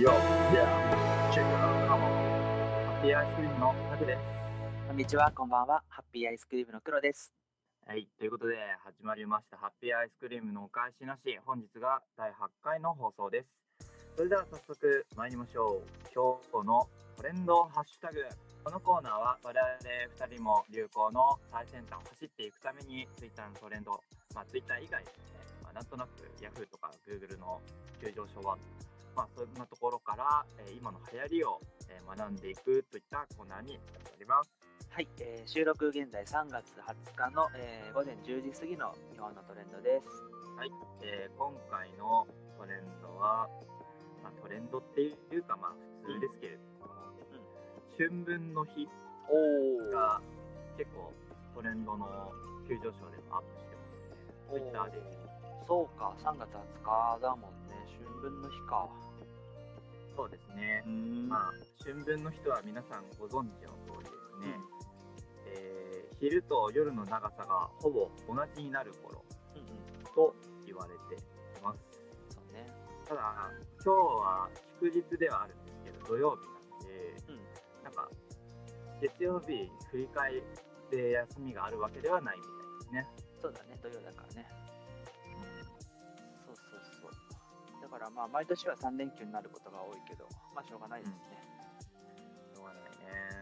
[0.00, 0.64] Yo, yeah,
[1.30, 2.08] check it out, come on.
[2.88, 4.18] ハッピーアイスクリームのタクです。
[4.88, 5.82] こんにちは、こんばんは。
[5.90, 7.34] ハッピーアイスクリームの黒です。
[7.86, 11.38] はい、ということで始まりましたハッピーアイスクリームのお返しなし。
[11.44, 12.32] 本日が第8
[12.64, 13.58] 回の放送です。
[14.16, 16.08] それでは早速参りましょう。
[16.16, 16.88] 今日の
[17.18, 18.24] トレンドハッシュタグ。
[18.64, 19.68] このコーナーは我々
[20.16, 24.00] 2人も流行の最先端を走っていくために Twitter のトレンド、
[24.34, 27.60] まあ Twitter 以外ですね、まあ、なんとなく Yahoo とか Google の
[28.00, 33.78] 急上昇ワードまあ、そんなところから、えー今の流行りを、えー学んでいくといったコーナーにな
[34.18, 34.50] ります。
[34.90, 40.06] はい、えー収録現在3月20日の、えー午前10時過ぎの日本のトレンドです。
[40.56, 40.70] はい、
[41.02, 42.26] えー今回の
[42.58, 43.48] トレンドは、
[44.22, 46.90] まあ、トレンドっていうか、まあ、普通ですけれども、
[47.96, 48.88] 春分の日。
[49.92, 50.20] が
[50.76, 51.12] 結構
[51.54, 52.32] トレンドの
[52.66, 54.60] 急上昇でもアップしてますね。
[54.60, 54.98] Twitter で。
[55.66, 57.69] そうか、3月20日だもんね。
[58.04, 58.88] 春分の日か。
[60.16, 60.90] そうですねう。
[60.90, 64.60] んまあ、春分の日とは皆さんご存知の通りですね。
[65.46, 69.24] えー昼と夜の長さがほぼ同じになる頃。
[70.14, 70.34] と
[70.66, 72.16] 言われています。
[72.34, 72.66] そうね。
[73.06, 73.50] ただ、
[73.84, 74.48] 今日は
[74.80, 77.84] 祝日ではあるんですけど、土曜日なんで、うん。
[77.84, 78.08] なんか、
[79.00, 80.42] 月曜日振り返っ
[80.90, 83.24] て休みがあるわけではないみたいですね。
[83.40, 84.46] そうだね、土曜だからね。
[88.00, 91.16] からまあ、毎年は3連休になることが多いけど、まあ、しょうがないですね。
[92.56, 92.88] しょうがないね。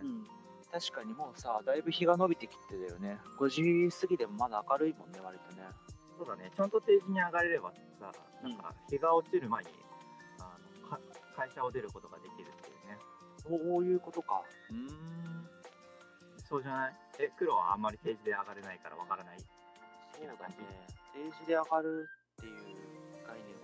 [0.02, 0.26] うん。
[0.72, 3.18] 確かにもうさ、だいぶ日が伸びてきてたよね。
[3.38, 3.62] 5時
[3.94, 5.62] 過ぎでもまだ明るいもんね、割とね。
[6.18, 8.10] そうだね、ちゃんと定時に上がれればさ、
[8.42, 9.70] なんか日が落ちる前に
[10.40, 10.98] あのか
[11.36, 12.98] 会社を出ることができるっていうね。
[13.38, 14.42] そういうことか。
[14.70, 15.48] うーん。
[16.44, 16.94] そうじゃない？
[17.20, 19.38] え、黒はあんまり定時で上がれないからわからない？
[19.38, 19.44] そ
[20.24, 20.56] うだね。
[21.14, 22.08] 定時で上がる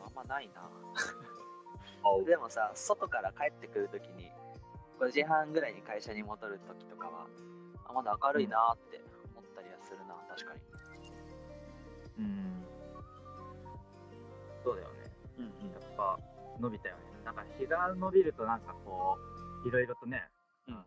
[0.06, 0.68] あんまないな。
[2.26, 4.30] でもさ、外から帰ってくるときに、
[5.00, 7.26] 5時半ぐらいに会社に戻るときとかは、
[7.88, 9.00] あまだ明るいなーって
[9.32, 10.60] 思ったりはするな、確かに。
[12.18, 12.64] うん。
[14.62, 15.12] そうだよね。
[15.38, 16.18] うんうんやっぱ
[16.60, 17.02] 伸びたよね。
[17.24, 19.18] なんか日が伸びるとなんかこ
[19.64, 20.22] う、いろいろとね、
[20.68, 20.84] うんあの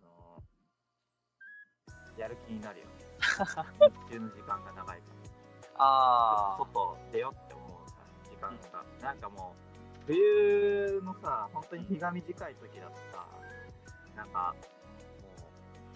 [2.17, 2.91] やる気になるよね。
[4.09, 5.75] 日中の時間が長いから。
[5.79, 7.46] あー、外出ようさ、
[8.37, 8.83] 時間が。
[9.01, 13.25] なんかもう、冬のさ、本当に日が短い時だとさ、
[14.15, 14.55] なんか、
[15.21, 15.29] も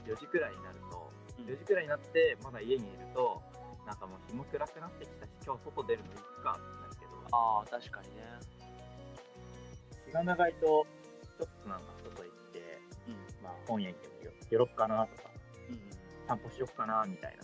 [0.06, 3.42] う、4時くらいになると、うん4時くらいになって、まだ家にいると、
[3.86, 8.24] なんかもう日も暗くなってきたし、今日外出るのいいかってなるけど、あー、確かにね。
[10.06, 10.86] 日が長いと、
[11.38, 13.44] ちょっとなんか外行って、うん。
[13.44, 15.30] まあ本屋行ってよ寄ろっかなとか、
[15.70, 17.44] うん、散歩しよっかなみたいな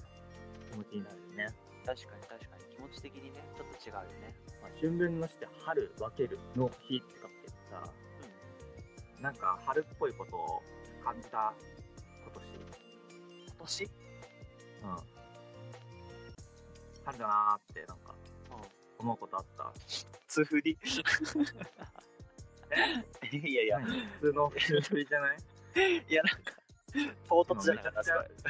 [0.72, 1.56] 気持ちになるよね。
[1.86, 2.47] 確かに確かに。
[2.78, 4.36] 気持ち的にね、ちょっと違うよね。
[4.62, 7.92] まあ、春分の日って春分けるの日って書くけどさ、
[9.20, 10.62] なんか春っぽいことを
[11.04, 11.54] 感じた
[12.24, 12.32] 今
[13.58, 13.78] 今年？
[13.86, 13.90] 年。
[14.84, 14.96] うん。
[17.06, 18.14] 春だなーってなんか
[18.52, 19.06] うん。
[19.06, 19.74] 思うことあった。
[20.28, 20.78] つふり？
[23.32, 24.02] いやいや、何？
[24.20, 25.38] 普通の普通じゃない？
[26.10, 26.52] いやなんか、
[27.28, 28.50] 唐突じゃなかっためちゃくち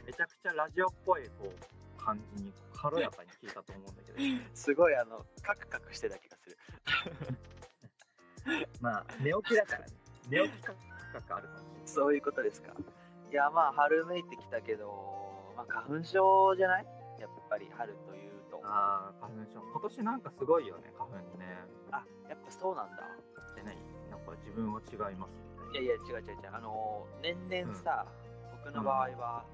[0.00, 2.52] ゃめちゃくちゃラジオっぽいこう感じに
[2.90, 4.18] 軽やかに聞いたと思うんだけど、
[4.54, 6.56] すごいあの、カクカクしてた気がする。
[8.80, 9.86] まあ寝起きだからね。
[10.28, 10.76] 寝起き感
[11.12, 11.88] 覚あるかもしれない。
[11.88, 12.72] そういうことですか。
[13.30, 16.86] いや、まあ、春めいてきたけど、まあ、花粉症じゃない？
[17.18, 18.60] やっぱり春というと。
[18.64, 19.60] あ、あー花粉症。
[19.62, 21.46] 今年なんかすごいよね、花粉ね。
[22.28, 23.02] やっぱそうなんだ。
[23.54, 23.76] で何
[24.10, 25.40] なんか自分は違います
[25.72, 26.50] いいやいや、違う違う違う。
[26.52, 28.06] あの、年々さ、
[28.64, 29.44] 僕の場合は、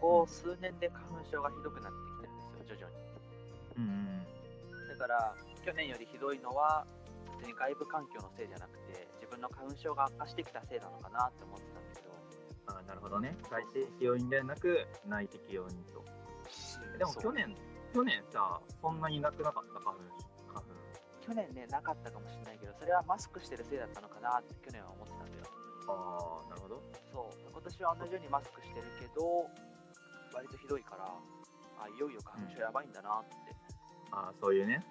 [0.00, 1.98] ここ数年で花粉症がひどくなって
[2.68, 2.94] 徐々に。
[2.94, 3.08] な。
[3.76, 3.88] うん
[4.82, 4.88] うん。
[4.88, 5.34] だから、
[5.64, 6.86] 去年よりひどいのは、
[7.38, 12.08] 別に外部環境のせいじゃなくて、自分の花粉症が悪化してきたせいなのかなって思ってたんだけど、
[12.66, 13.36] あーなるほどね。
[13.50, 16.04] 外的要因ではなく内的要因と。
[16.98, 17.56] でも去年、
[17.94, 20.02] 去年さ、そんなになくなかった花粉
[20.48, 20.66] 花粉。
[21.20, 25.44] 去年ね、なかったかもしれないけど、それはマスクしてるせいだったのかなって去年は思ってたんだよ。
[25.88, 26.82] ああ、なるほど。
[27.12, 29.46] そう、今年は同じようにマスクしてるけど、
[30.34, 31.08] 割とひどいから、
[31.80, 33.34] あ、いよいよ花粉症やばいんだなって。
[34.10, 34.84] ああ、そういうね。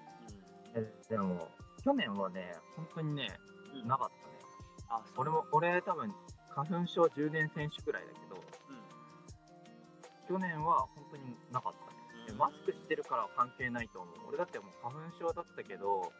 [0.75, 0.83] うん。
[0.83, 1.49] えでも、
[1.83, 3.27] 去年はね、本当にね、
[3.73, 4.33] うんなかったね。
[4.89, 6.13] あ、俺も、俺多分、
[6.49, 8.87] 花粉症10年選手くらいだけど、うん。
[10.27, 11.97] 去年は本当になかったね。
[12.27, 14.15] でマスクしてるからは関係ないと思う。
[14.27, 16.11] 俺だってもう花粉症だったけど、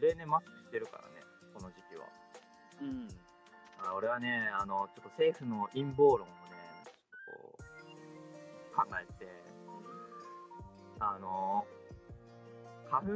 [0.00, 2.06] 例年マスクしてるからね、この時期は。
[2.80, 2.88] うん。
[2.88, 3.08] うん。
[3.82, 6.30] あ俺はね、あの、ちょっと政府の陰謀論をね、
[6.84, 9.47] ちょっとこう、考えて、
[11.00, 11.64] あの、
[12.90, 13.08] 花粉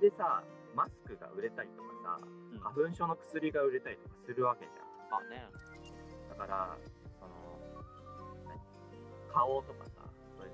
[0.00, 0.42] でさ、
[0.74, 2.20] マスクが売れたりとかさ、
[2.52, 5.18] うん、花粉症の薬が売れたりとかするわけじゃん。
[5.18, 5.46] あね。
[6.28, 6.76] だから、
[7.20, 7.34] その、
[9.32, 9.90] 花王とかさ、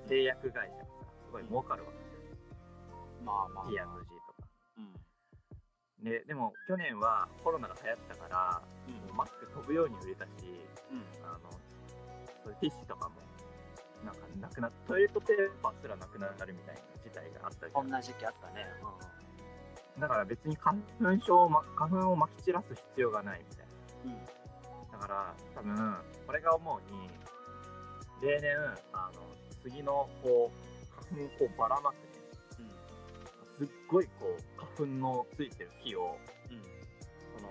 [0.07, 0.91] 製薬会社がさ、
[1.27, 3.25] すごい儲かるわけじゃん。
[3.25, 3.71] まあまあ、まあ。
[3.71, 3.81] P&G
[4.27, 4.49] とか。
[4.79, 6.05] うん。
[6.05, 10.31] で、でも去年はコロナが流行ったから、うん、マスク飛ぶように売れたし、
[10.91, 11.51] うん、あの、
[12.45, 13.17] そういうティッシュとかも
[14.05, 18.67] なんかなくなトイレットペーパーすらなくなるみたいな事態があったり同じ時期あったね、
[19.97, 23.67] うん、だから別に花粉症を、ま、花粉をまき散らす必要がないみたい
[24.07, 27.11] な、うん、だから多分これが思うに
[28.23, 28.57] 例年
[28.93, 29.23] あの
[29.63, 32.01] 杉のこう花粉をばらまくね、
[32.61, 36.17] うん、すっごいこう花粉のついてる木を、
[36.51, 36.61] うん、
[37.37, 37.49] その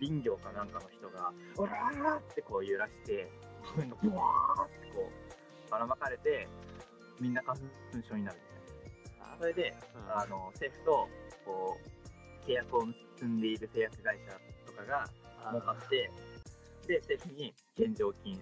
[0.00, 3.30] 林業かなんかの人が「オラー!」ってこう揺らして
[3.62, 5.33] 花粉がブワーってこう
[5.74, 6.46] ばらまかれて
[7.18, 7.66] みんな花粉
[8.08, 9.36] 症になるみたいな。
[9.38, 11.08] それで、うん、あの政府と
[11.44, 11.76] こ
[12.46, 15.04] う契約を結んでいる製薬会社とかが
[15.50, 16.10] 儲かって
[16.86, 18.38] で政府に献上金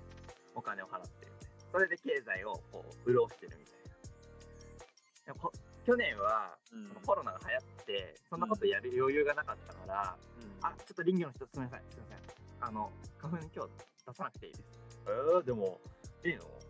[0.54, 1.32] お金を払ってる
[1.72, 5.50] それで経済をこう潤してるみたいな。
[5.84, 12.68] 去年は、そのコロナが流行ってそんなことやる余裕がなかったから、うん、あちょっと林業の人すみませんすみません。
[12.68, 13.70] あの花粉今日
[14.06, 14.64] 出さなくていいです。
[15.06, 15.80] えー、でも
[16.24, 16.61] いいの？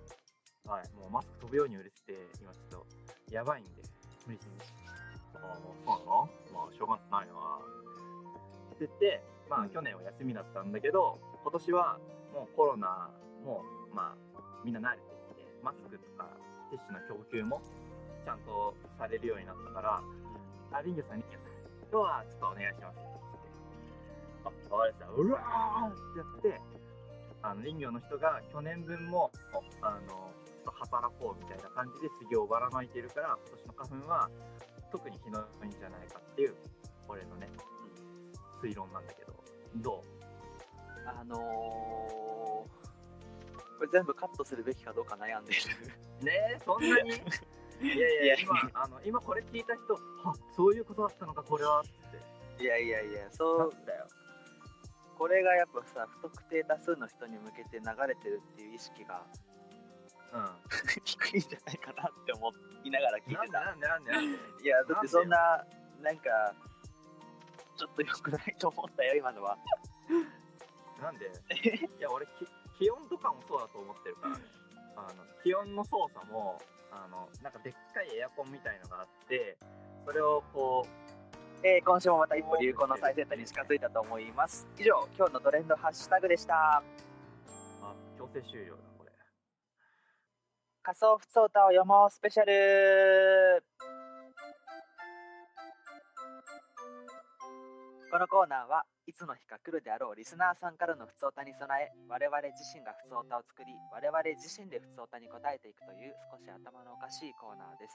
[0.66, 3.82] はい、もうマスク飛ぶように売れてて、今ちょっとやばいんで、
[4.26, 4.74] 無理です。
[5.34, 7.34] ああ、そうなのまあ、しょうがないな。
[8.70, 11.98] って言って、まあ、去年は休みだったんだけど、今年は
[12.32, 13.10] もうコロナ
[13.44, 15.02] も、まあ、みんな慣れて
[15.34, 16.30] きて、マスクとか
[16.70, 17.60] ティッシュの供給も
[18.24, 20.00] ちゃんとされるようになったから、
[20.78, 21.42] あ、リングさん、リングさん、
[21.90, 22.98] 今日はちょっとお願いします。
[24.46, 25.10] あ、わかりました。
[25.10, 26.00] うわー
[26.40, 26.60] ってやって、
[27.42, 29.30] あの林業の人が去年分も
[29.82, 30.30] あの
[30.64, 34.30] と働こうみたいな感じで杉をばらまいているから今年の花粉は
[34.90, 36.54] 特に日のいいんじゃないかっていう
[37.08, 37.48] 俺のね、
[38.62, 39.32] うん、推論なんだけど。
[39.76, 40.22] どう？
[41.06, 42.68] あのー、こ
[43.82, 45.62] れ全部カットするべきかどうか悩んでいる。
[46.24, 47.10] ねえそんなに？
[47.82, 50.00] いやいや今あの今これ聞いた人は
[50.54, 51.82] そういうことだったのかこれはっ
[52.58, 52.62] て。
[52.62, 54.06] いやいやいやそうだよ。
[55.18, 59.51] これがやっぱさ不特定多数の人に向けて流れてるっていう意識がうん、
[61.04, 62.52] 低いんじゃないかなって思
[62.84, 63.60] いながら聞いてた。
[63.60, 65.64] なんでなんでなんでいや、だってそんな、
[66.02, 66.54] なんか、
[67.76, 69.58] ちょっと良くないと思ったよ、今のは。
[71.00, 71.26] なんで？
[71.26, 72.26] いや、俺
[72.78, 74.38] 気温とかもそうだと思ってるから、
[74.96, 79.56] あの気温の操作も、あのなんかでっかいエアコンみたいのがあって、
[80.04, 84.66] それをこう、えー、今週もまた一歩流行の最先端に近づいたと思います。
[84.78, 86.82] 以上、今日のトレンドハッシュタグでした。
[87.82, 88.91] あ、強制終了だ。
[90.82, 93.62] 仮想ふつおたを読もうスペシャル。
[98.10, 107.94] このコーナーはいつの日か来るであろうリスナーさんからのふつおたに備え我々自身がふつおたを作り我々自身でふつおたに答えていくという少し頭のおかしいコーナーです。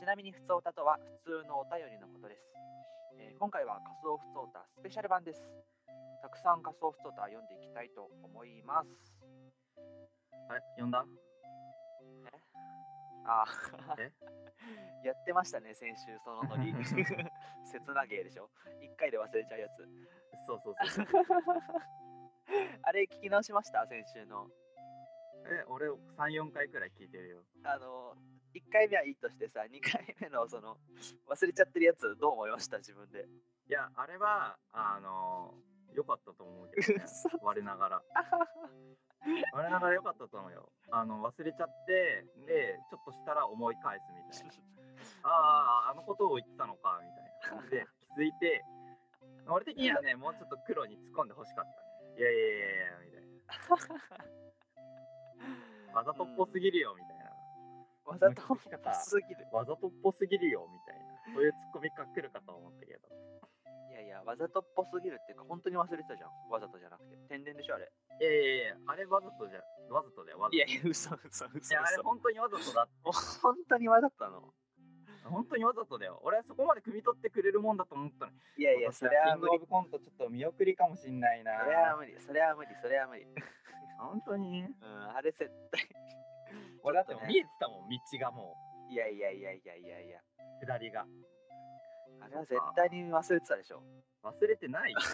[0.00, 0.96] ちなみにふつおたとは
[1.28, 2.48] 普通のお便りのことです、
[3.20, 5.44] えー、今回は仮想ふつおたスペシャル版です。
[6.24, 8.88] たくさん仮想ふつおた読んでいきたいと思います。
[10.48, 11.04] はい読んだ？
[13.24, 13.96] ああ
[15.04, 16.72] やってましたね先週そのノリ。
[17.70, 18.50] 切な芸でしょ
[18.82, 19.88] ？1回で忘れちゃうやつ。
[20.46, 21.06] そうそうそう
[22.82, 23.86] あれ聞き直しました？
[23.86, 24.48] 先週の。
[25.46, 27.42] え俺34回くらい聞いてるよ。
[27.64, 28.14] あの
[28.54, 30.76] 1回目はいいとしてさ2回目のその
[31.28, 32.78] 忘れちゃってるやつどう思いました？
[32.78, 33.26] 自分で。
[33.68, 35.54] いやあれはあの
[35.92, 37.04] 良かったと思うけど、ね、
[37.42, 38.02] 我ながら
[39.52, 40.72] 我ながら良かったと思うよ。
[40.90, 44.52] あの忘れちゃってでちょっとしたら思い返すみたいな。
[45.22, 47.86] あああのことを言ってたのかみたいなで
[48.16, 48.64] 気づいて
[49.46, 52.16] 俺的にはねもうちょっと黒に突っ込んでほしかったね。
[52.18, 53.22] いやいやいやいやみたい
[55.92, 55.98] な。
[55.98, 57.30] わざとっぽすぎるよみたいな。
[58.04, 58.56] わざとっぽ
[58.94, 59.46] すぎる。
[59.52, 61.34] わざとっぽすぎるよみたいな。
[61.34, 63.08] そういうツッコミが来るかと思ったけど。
[64.24, 66.30] わざとっぽすぎるっていうか、本当に忘れてたじゃん。
[66.50, 67.16] わざとじゃなくて。
[67.28, 67.90] 天然でしょ、あれ。
[68.20, 69.60] いやいやいや、あれわざとじゃ、
[69.92, 70.56] わざとだよ、わざと。
[70.56, 71.74] いやいや、嘘嘘嘘。
[71.74, 72.88] いや、あれ本当にわざとだ。
[73.42, 74.54] 本当にわざとなの
[75.24, 76.20] 本当にわざとだよ。
[76.24, 79.50] 俺はそこまで汲み取ってくれるもんだと思ったのいやいや、それは無理。
[79.52, 81.60] キングオブコントちょっと見送りかもしんないな。
[81.60, 83.26] それは無理、それは無理、それは無理。
[84.00, 84.64] 本当に？
[84.64, 85.88] うん、あれ絶対。
[86.82, 88.56] 俺だって見えてたもん、道がも
[88.88, 88.92] う。
[88.92, 90.20] いやいやいやいやいやいや。
[90.66, 91.06] 下りが。
[92.20, 93.82] あれは絶対に忘れてたでしょ。
[94.22, 94.94] 忘れてない。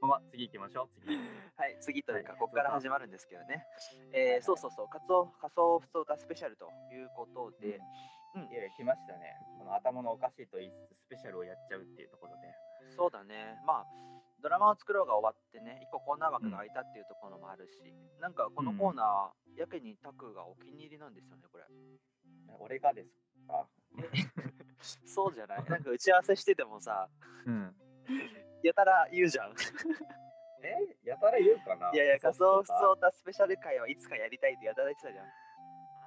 [0.00, 1.00] まあ、次行きましょう。
[1.00, 1.16] 次。
[1.56, 3.66] はい、次というか、ここから始まるんですけどね。
[4.12, 7.80] えー、そうそうそう、仮想仮想不相談スペシャルということで、
[8.34, 9.34] うんいや、来ましたね。
[9.58, 12.52] この頭のおかしいと言いつつスペシャルをやっちゃうっていうところで。
[12.94, 13.58] そうだね。
[13.66, 13.86] まあ、
[14.42, 17.80] ドラマを作ろうが終わってね、一個コーナー枠が空いたっていうところもあるし、
[18.20, 21.64] なんかこのコーナー、やけにタクがお気に入りなんですよね、これ。
[22.60, 23.08] 俺がです
[23.46, 23.66] か
[25.06, 27.08] そうじゃないなんか打ち合わせしててもさ、
[27.46, 27.74] うん。
[28.62, 29.54] やたら言うじゃん。
[30.62, 31.08] え？
[31.08, 31.90] やたら言うかな？
[31.92, 35.26] いやいや、仮想普通歌スペシャル会はいつかやりたいってやたら言ってたじゃん。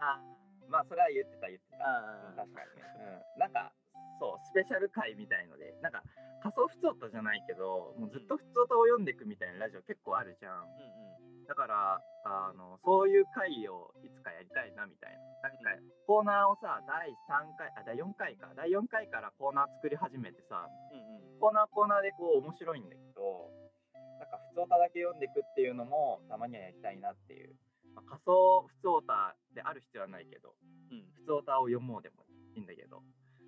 [0.02, 0.22] あ
[0.68, 1.78] まあ、それは言ってた、言ってた。
[1.84, 2.84] あ確かにね。
[3.36, 3.40] うん。
[3.40, 3.74] なんか、
[4.20, 6.04] そう、スペシャル回みたいので、なんか、
[6.42, 10.56] 仮想普通歌じゃないけど、もうずっと普通歌を読んでいくみたいなラジオ結構あるじゃん。
[10.56, 11.09] うんうん。
[11.50, 15.50] だから、あの、そういう回をいつかやりたいなみたいな。
[15.50, 15.74] なんか、
[16.06, 18.54] コーナーをさ、第3回、あ、第4回か。
[18.54, 21.40] 第4回からコーナー作り始めてさ、うんうん。
[21.42, 23.50] コーナーコーナーでこう面白いんだけど、
[24.22, 27.58] なんか普通歌だけ読んでいくっていうのもたまにはやりたいなっていう。
[27.96, 30.54] まあ、仮想普通歌である必要はないけど、
[30.92, 33.02] うん普通歌を読もうでもいいんだけど、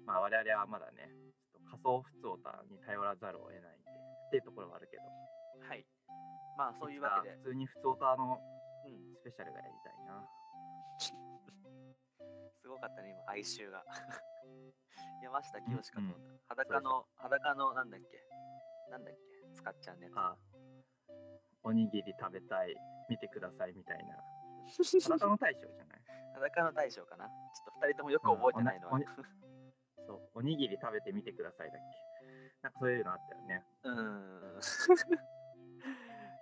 [0.06, 1.14] まあ我々はまだね、
[1.54, 5.04] ちょっと仮想普通歌に頼らざるを得ないっていうところはあるけど、
[5.68, 5.86] はい。
[6.58, 7.36] まあ、そういうわけで。
[7.38, 8.40] 普通に普通歌の
[8.86, 9.16] うん。
[9.16, 10.26] スペシャルがやりたいな。
[12.62, 13.84] すごかったね、今、哀愁が。
[15.22, 16.20] 山下清かと思った。
[16.20, 18.28] うん裸の、裸の、なんだっけ？
[18.92, 19.50] なんだっけ？
[19.54, 20.10] 使っちゃうね。
[20.16, 20.36] あ
[21.64, 22.76] おにぎり食べたい、
[23.08, 24.18] 見てくださいみたいな。
[25.04, 26.02] 裸の大将じゃない？
[26.34, 27.28] 裸の大将かな？
[27.28, 28.98] ちょっと二人ともよく覚えてないのは。
[28.98, 29.06] うん
[30.08, 31.82] そう、おにぎり食べてみてくださいだっ
[32.20, 32.54] け？
[32.64, 33.64] なんかそういうのあったよね。
[33.84, 34.62] うーん。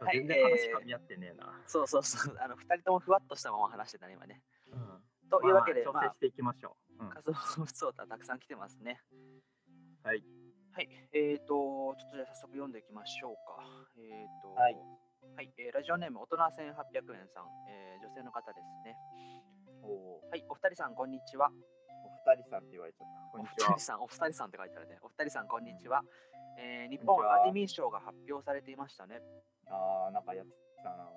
[0.06, 1.62] はい全然話噛み合ってねえな。
[1.68, 2.36] そうそうそう。
[2.40, 4.42] あの、二人ともふわっとしたまま話してたね、今ね。
[4.72, 7.04] うんというわけで、まあまあ調整し、ていきましょう。
[7.04, 7.34] うん仮想
[7.66, 9.02] 普通歌たくさん来てますね。
[10.04, 10.24] はい。
[10.74, 10.90] はい。
[11.14, 13.64] えーと、ちょっとじゃあ早速読んでいきましょうか。
[13.98, 14.76] えーと、はい
[15.36, 18.96] はいえーラジオネーム、大人1800円さん、えー女性の方ですね。
[19.84, 21.52] おはい、お二人さん、こんにちは。
[22.06, 23.32] お二人さんって言われちゃった。
[23.32, 23.80] こんおにちは二人。
[23.86, 24.98] さん、お二人さんって書いてあるね。
[25.02, 26.02] お二人さん、こんにちは。
[26.58, 29.22] えー日本アカデミー賞が発表されていましたね。
[29.70, 30.52] ああ、なんかやって
[30.84, 31.10] たな。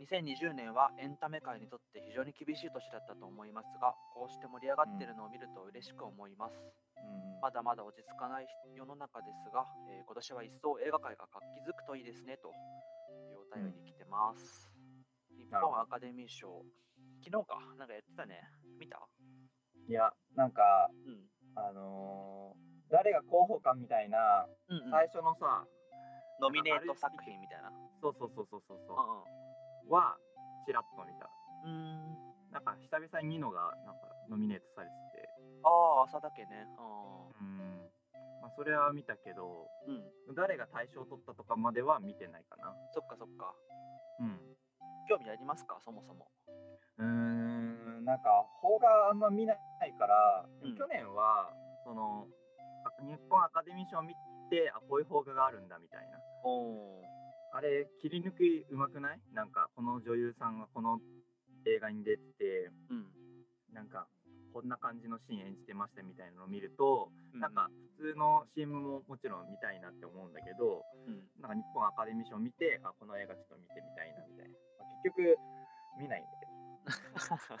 [0.00, 6.56] 2020年はエンタメ界にとって非常に厳しい年だったと思いますが、こうして盛り上がっているのを見ると嬉しく思います。
[6.56, 7.40] うん。
[7.40, 12.52] まだまだ落ち着かない世の中ですが、えー今年は一層映画界が活気づくといいですねとい
[13.36, 14.72] うお便り来てます。
[15.36, 16.64] 日なるほど本アカデミー賞、
[17.22, 18.40] 昨日か、なんかやってたね。
[18.80, 18.98] 見た？
[19.88, 21.28] いや、なんか、うん。
[21.56, 25.62] あのー誰が候補かみたいな、うん、うん最初のさ、
[26.40, 27.70] ノミネート作品みたいな。
[28.00, 30.16] そうそうそうそうそうは、
[30.66, 31.28] ちらっと見た。
[31.64, 32.16] うん。
[32.50, 34.92] なんか久々にニノがなんかノミネートされて
[35.22, 35.28] て、
[35.62, 35.68] あ
[36.00, 36.66] あ、朝だけね。
[37.40, 37.90] うん。
[38.40, 39.94] まあそれは見たけど、うん。
[40.28, 40.34] うん。
[40.34, 42.74] 誰が大賞取ったとかまでは見てないかな。
[42.92, 43.54] そっかそっか。
[44.20, 44.56] うん。
[45.08, 45.78] 興味ありますか？
[45.80, 46.28] そもそも。
[46.98, 49.58] うーん、なんか、邦画あんま見ない
[49.98, 51.50] から、うん去年は、
[51.84, 52.26] その、
[52.84, 54.14] あ日本アカデミー賞を見
[54.50, 56.18] て、あ、こういう邦画があるんだみたいな。
[57.52, 59.20] あれ、切り抜きうまくない？
[59.34, 61.00] なんか、この女優さんがこの
[61.66, 63.06] 映画に出てて、うん。
[63.74, 64.06] なんか、
[64.52, 71.26] こんな感じのシーン演じてましたみたいなのを見ると、うなんか、普通の CM ももちろん見たいなって思うんだけど、うん。
[71.42, 74.54] なんか日本アカデミー賞を見て、あ、この映画ちょっと見てみたいなみたいな。
[74.78, 75.36] まあ結局、
[75.98, 76.50] 見ないんだけど。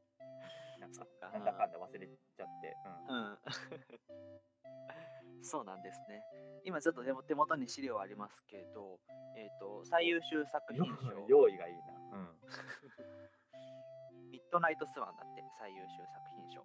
[0.86, 2.76] なんかなんだかんだ忘れちゃって。
[3.08, 3.16] うん。
[3.16, 3.38] うん。
[5.42, 6.22] そうなんですね。
[6.64, 8.98] 今ちょっと手元手元に資料ありますけど、
[9.36, 11.94] えっ、と、最優秀作品賞、 用意がいいな。
[12.18, 12.40] うん。
[14.30, 16.64] ミッドナイトスワンだって、最優秀作品賞。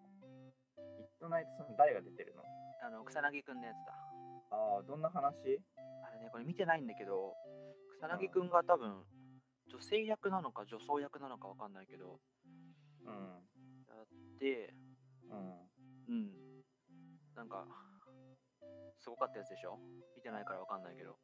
[0.97, 2.43] ミッドナイトさん誰が出てるの？
[2.81, 3.93] あの、草薙くんのやつだ。
[4.49, 5.61] ああ、どんな話？
[6.03, 7.35] あれね、これ見てないんだけど、
[7.89, 9.05] 草薙くんが多分、
[9.67, 12.19] 女性役なのか女装役なのかわかんないけど、
[13.05, 13.47] うん。
[14.49, 15.69] うん。
[16.07, 16.63] うん。
[17.35, 17.65] なんか、
[18.99, 19.77] すごかったやつでしょ？
[20.15, 21.17] 見てないからわかんないけど。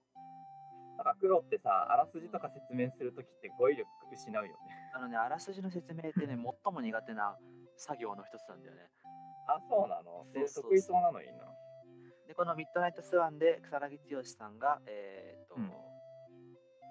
[0.98, 4.58] なんか黒ってさ、あらすじとか説明するときって語彙力失うよね。
[4.96, 6.34] あのね、あらすじの説明ってね、
[6.64, 7.38] 最も苦手な
[7.78, 8.90] 作業の一つなんだよね。
[9.48, 10.26] あ、そうなの？
[10.48, 11.46] そう得意そうなのいいな。
[12.28, 15.72] で、このミッドナイトスワンで草薙剛さんが、えーっと、うん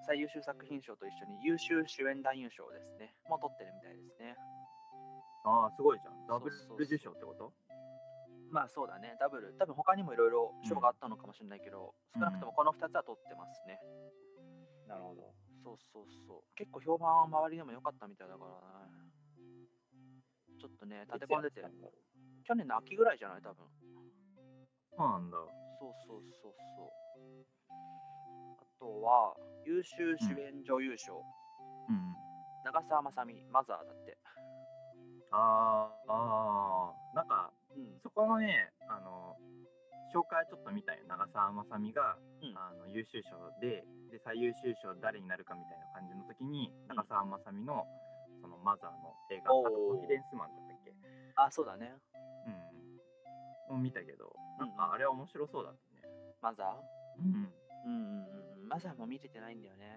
[0.05, 3.13] 最優秀作品賞と一緒に優秀主演男優賞ですね。
[3.27, 4.37] もう取ってるみたいですね。
[5.43, 6.27] ああ、すごいじゃん。
[6.27, 7.53] ダブル受賞ってこと？
[8.49, 9.53] まあそうだね、ダブル。
[9.59, 13.79] 多分他にもいろいろ賞があったのかもしれないけど、うん少なくともこの2つは取ってますね。
[14.87, 15.33] なるほど。
[15.63, 16.55] そうそうそう。
[16.55, 19.11] 結構評判は周りでも良かったみたいだからね。
[20.59, 21.61] ちょっとね、立て込んでて
[22.47, 23.41] 去年の秋ぐらいじゃない？
[23.43, 23.67] 多分。
[24.95, 25.37] そうなんだ。
[25.79, 26.89] そうそうそうそう。
[28.57, 31.21] あとは、優秀主演女優賞、
[31.89, 32.15] うん。
[32.63, 34.17] 長澤まさみ、マザーだって。
[35.31, 37.99] あーあー、なんかうん。
[38.01, 39.35] そこのねあの
[40.13, 41.03] 紹介ちょっと見たよ。
[41.07, 42.57] 長澤まさみが、うん。
[42.57, 46.87] あの優秀賞でで最優秀賞誰になるかみたいな感じの時に、ん。
[46.87, 47.85] 長澤まさみの
[48.41, 50.93] そのマザーの映画あとコンフィデンスマンだったっけ？
[51.35, 51.93] あ、そうだね。
[53.69, 53.75] うん。
[53.75, 56.13] もう見たけどなんかあれは面白そうだったね。
[56.41, 57.21] マザー？
[57.21, 57.51] うん
[57.85, 58.67] うんうんうん。
[58.69, 59.91] マザーも見れてないんだよね。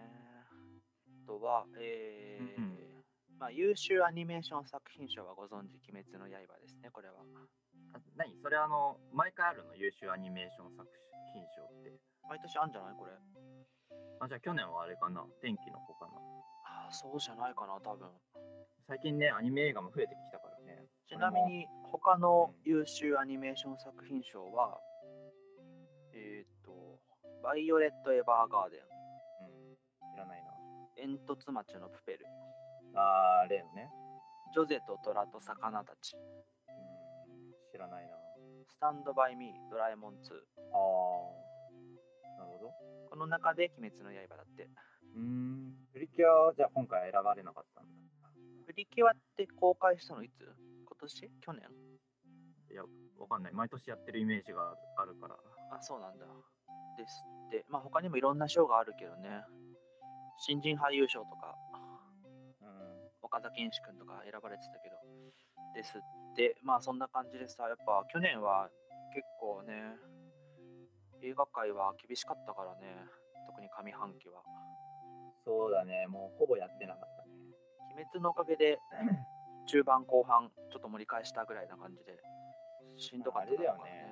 [1.25, 2.90] あとは、えーうんうん
[3.41, 7.25] まあ、優秀アニメーション作品賞はご存知、鬼滅の刃ですね、これは。
[7.97, 8.37] あ何？
[8.45, 10.87] それあの毎回あるの優秀アニメーション作
[11.33, 11.97] 品賞って。
[12.29, 13.17] 毎年あんじゃないこれ？
[14.21, 15.25] あじゃあ去年はあれかな？
[15.41, 16.21] 天気の子かな？
[16.85, 18.07] ああ、そうじゃないかな、多分。
[18.87, 20.85] 最近ねアニメ映画も増えてきたからね。
[21.09, 24.79] ちなみに、他の優秀アニメーション作品賞は、
[26.13, 27.01] えっ、と、
[27.43, 28.81] バイオレット・エヴァーガーデン、
[29.49, 29.77] うん。
[30.13, 30.53] 知らないな。
[30.95, 32.27] 煙突町のプペル、
[32.95, 33.91] あー例のね。
[34.53, 36.23] ジョゼと虎と魚たち、うん
[37.71, 38.17] 知らないな。
[38.67, 40.17] スタンド・バイ・ミー、ドラえもん2。
[40.17, 40.21] あー
[42.39, 42.73] なるほど。
[43.11, 44.69] この中で鬼滅の刃だって。
[45.15, 45.75] うーん。
[45.93, 47.91] プリキュアはじゃあ今回選ばれなかったんだ。
[48.67, 50.43] プリキュアって公開したのいつ？
[50.87, 51.31] 今年？
[51.41, 51.63] 去年？
[52.71, 52.83] いや
[53.19, 53.53] わかんない。
[53.53, 55.37] 毎年やってるイメージがあるから。
[55.71, 56.27] あ、そうなんだ。
[56.97, 57.65] ですって。
[57.69, 59.45] まあ他にもいろんな賞があるけどね。
[60.39, 61.70] 新人俳優賞とか、うん
[63.31, 64.99] 岡田健志くんとか選ばれてたけど。
[65.75, 66.57] ですって。
[66.63, 68.69] まあそんな感じでさ、やっぱ去年は
[69.15, 69.95] 結構ね、
[71.23, 73.07] 映画界は厳しかったからね。
[73.47, 74.43] 特に上半期は。
[75.45, 76.07] そうだね。
[76.09, 77.31] もうほぼやってなかったね。
[77.95, 78.79] 鬼滅のおかげで
[79.67, 82.19] 中盤後半ちょっと盛り返したぐらいな感じで
[82.97, 84.11] しんどかったあれだよね。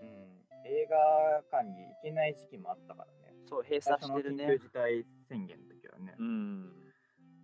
[0.00, 0.44] うん。
[0.64, 3.36] 映画館に行けない時期もあったからね。
[3.44, 4.46] そう閉鎖してるね。
[4.46, 6.83] 急事態宣言の時はね、うん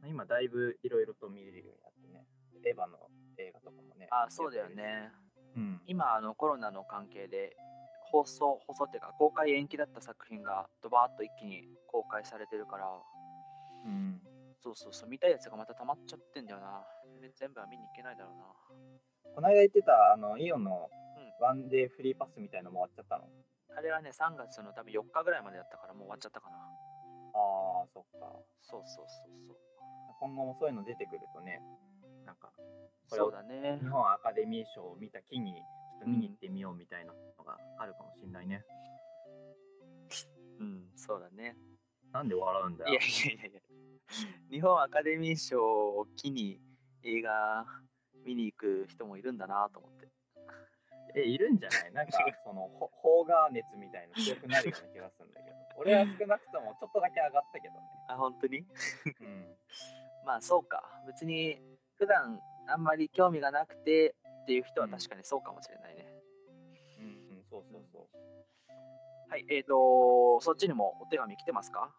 [0.06, 2.26] 今だいぶいろいろと見れるようになってね。
[2.64, 2.98] エヴァの
[3.38, 5.10] 映画とかもねあそうだよね。
[5.56, 5.80] うん。
[5.86, 7.56] 今あのコロナの関係で
[8.12, 12.86] 放送放送っていうか公開延期だった作品がドバーッと一気に公開されてるから。
[13.86, 14.20] うん。
[14.62, 16.84] そうそうそう見たいやつがまた溜まっちゃってんだよな。
[17.38, 18.44] 全部は見に行けないだろうな。
[19.34, 21.30] この間言ってたあのイオンのうん。
[21.40, 23.24] ワンデーフリーパスみたいのも終わっちゃったの、
[23.76, 26.56] あれはね3月の多分4日ぐらいまでだったからもう終わっちゃったかな
[27.34, 28.26] ああそっか。
[28.62, 29.56] そうそうそうそう。
[30.20, 31.62] 今後もそういうの出てくるとね
[32.26, 32.52] なんか
[33.08, 33.78] そうだね。
[33.80, 38.64] 日本アカデミー賞を見た日にちょっと見に行ってみようみたいなのがあるかもしれないね、
[40.60, 41.56] うんそうだね。
[42.12, 42.90] なんで笑うんだよ。
[42.90, 43.60] いやいやいやいや。
[44.50, 46.60] 日本アカデミー賞を機に
[47.02, 47.64] 映画
[48.24, 49.99] 見に行く人もいるんだなと思って
[51.14, 51.92] えいるんじゃない？
[51.94, 52.90] なんかそのほ
[53.24, 55.56] 邦画熱みたいの強くなるような気がするんだけど。
[55.76, 57.80] 俺は少なくともちょっとだけ上がったけどね。
[58.08, 58.58] あ本当に？
[58.58, 59.56] うん。
[60.26, 61.02] まあそうか。
[61.06, 61.58] 別に
[61.96, 66.06] 普段あんまり興味がなくてっていう人は確かにそうかもしれないね、
[66.98, 69.30] うんうんそうそうそう。
[69.30, 71.94] はいえーとそっちにもお手紙来てますか？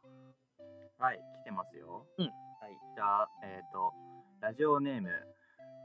[0.99, 2.05] はい、来てますよ。
[2.17, 2.25] うん。
[2.25, 3.91] はい、じゃあ、えっ、と、
[4.39, 5.09] ラジオネーム、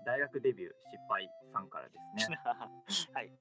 [0.07, 2.39] 大学デビュー失敗さんからですね。
[3.13, 3.33] はい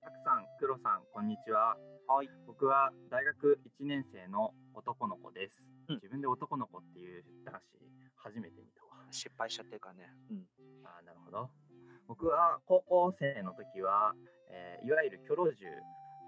[0.00, 1.76] たくさん、黒さん、こんにちは。
[2.06, 5.68] はい僕は大学1年生の男の子です。
[5.88, 9.04] うん自分で男の子っていう男子、初めて見たわ。
[9.10, 10.48] 失敗しちゃってるからねうん
[10.84, 11.50] あーなるほど。
[12.06, 14.14] 僕は高校生の時は、
[14.48, 15.66] えーいわゆるキョロ銃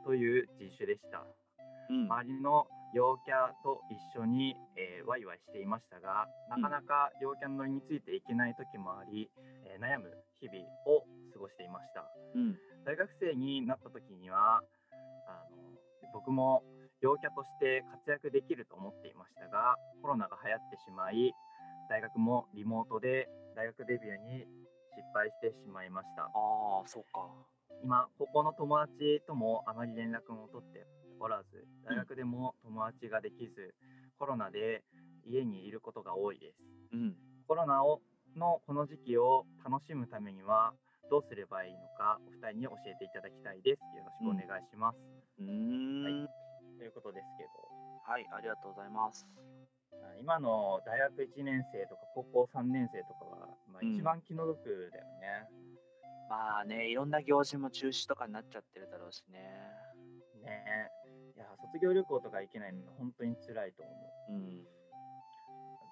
[0.05, 1.25] という人種でした。
[1.89, 2.05] うん。
[2.13, 9.31] 周りの陽キャと一緒に、えーワイワイしていましたがなかなか陽キャ乗りについていけない時もあり、
[9.65, 12.05] えー悩む日々を過ごしていました。
[12.35, 12.59] うん。
[12.85, 14.61] 大学生になった時には
[15.27, 15.57] あの
[16.13, 16.63] 僕も
[17.01, 21.33] 陽キャとして活躍できると思っていましたがコロナが流行ってしまい
[21.89, 24.47] 大学もリモートで大学デビューに
[24.95, 26.25] 失敗してしまいました。
[26.25, 26.29] あ
[26.85, 27.27] あそうか。
[27.83, 30.87] 今高校の友達ともあまり連絡も取って
[31.23, 33.75] おらず大学でも友達ができず、
[34.19, 34.83] コロナで
[35.25, 36.69] 家にいることが多いです。
[36.93, 37.15] うん。
[37.47, 38.01] コロナを
[38.37, 40.73] のこの時期を楽しむためには
[41.11, 43.83] どうすればいいのかお二人に教えていただきたいです。
[43.97, 44.99] よろしくお願いします、
[45.39, 46.29] うーん。
[46.77, 47.51] ということですけど。
[48.05, 49.25] はいありがとうございます。
[49.93, 53.95] あ今の大学1年生とか高校3年生とかが、まあ、うん。
[53.95, 54.59] 一番気の毒
[54.93, 55.47] だよね、
[56.29, 59.39] まあねいろんな行事も中止とかになっちゃってるだろうしね。
[60.43, 60.91] ね
[61.61, 63.93] 卒業旅行とか行けないの本当に辛いと思
[64.29, 64.33] う。
[64.33, 64.65] うん。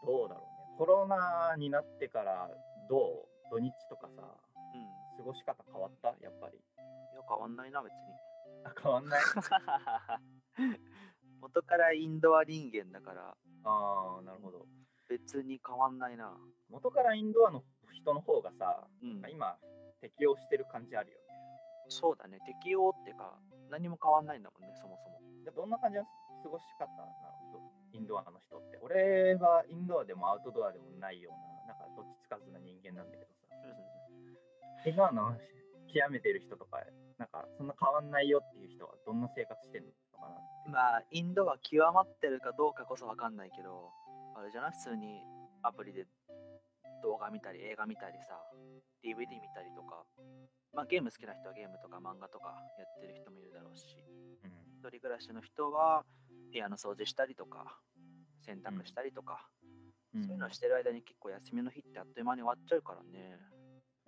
[0.07, 0.51] どうだろうね。
[0.79, 2.49] コロナになってから
[2.89, 3.29] どう？
[3.51, 4.23] 土日とかさ、
[4.75, 4.87] うん。
[5.19, 6.15] 過ごし方変わった？
[6.21, 6.57] やっぱり。
[6.57, 6.61] い
[7.15, 7.99] や変わんないな別に。
[8.65, 9.21] あ、変わんない？
[11.41, 13.37] 元からインドア人間だから。
[13.65, 14.67] ああ、なるほど。
[15.09, 16.37] 別に変わんないな。
[16.69, 19.23] 元からインドアの人の方がさ、うん。
[19.31, 19.59] 今、
[20.01, 21.25] 適応してる感じあるよね。
[21.89, 23.37] そうだね、適応ってか、
[23.69, 25.20] 何も変わんないんだもんね、そもそも。
[25.45, 26.05] でどんな感じの
[26.43, 27.11] 過ごし方なの？
[27.93, 28.79] インドアの人って。
[28.83, 33.47] 俺はインドアでもアウトドアでもないような、なんかどっちつかずな人間なんだけどさ。
[34.87, 35.37] インドアの
[35.93, 36.79] 極めてる人とか、
[37.19, 43.91] なんかそんな変わんないよっていう人はどんな生活してるのかなまあ、インドア極まってるかどうかこそわかんないけど、
[44.37, 45.21] あれじゃない普通に
[45.63, 46.07] アプリで
[47.03, 48.41] 動画見たり映画見たりさ、
[49.03, 50.05] DVD 見たりとか、
[50.73, 53.99] まあゲーム好きな人はゲームとか漫画とかやってる人もいるだろうし、
[54.45, 56.05] うん一人暮らしの人は
[56.51, 57.79] 部屋の掃除したりとか、
[58.47, 59.47] 洗濯したりとか、
[60.15, 63.39] うんそういうのをしてる間に結構休みの日ってあっという間に終わっちゃうからね。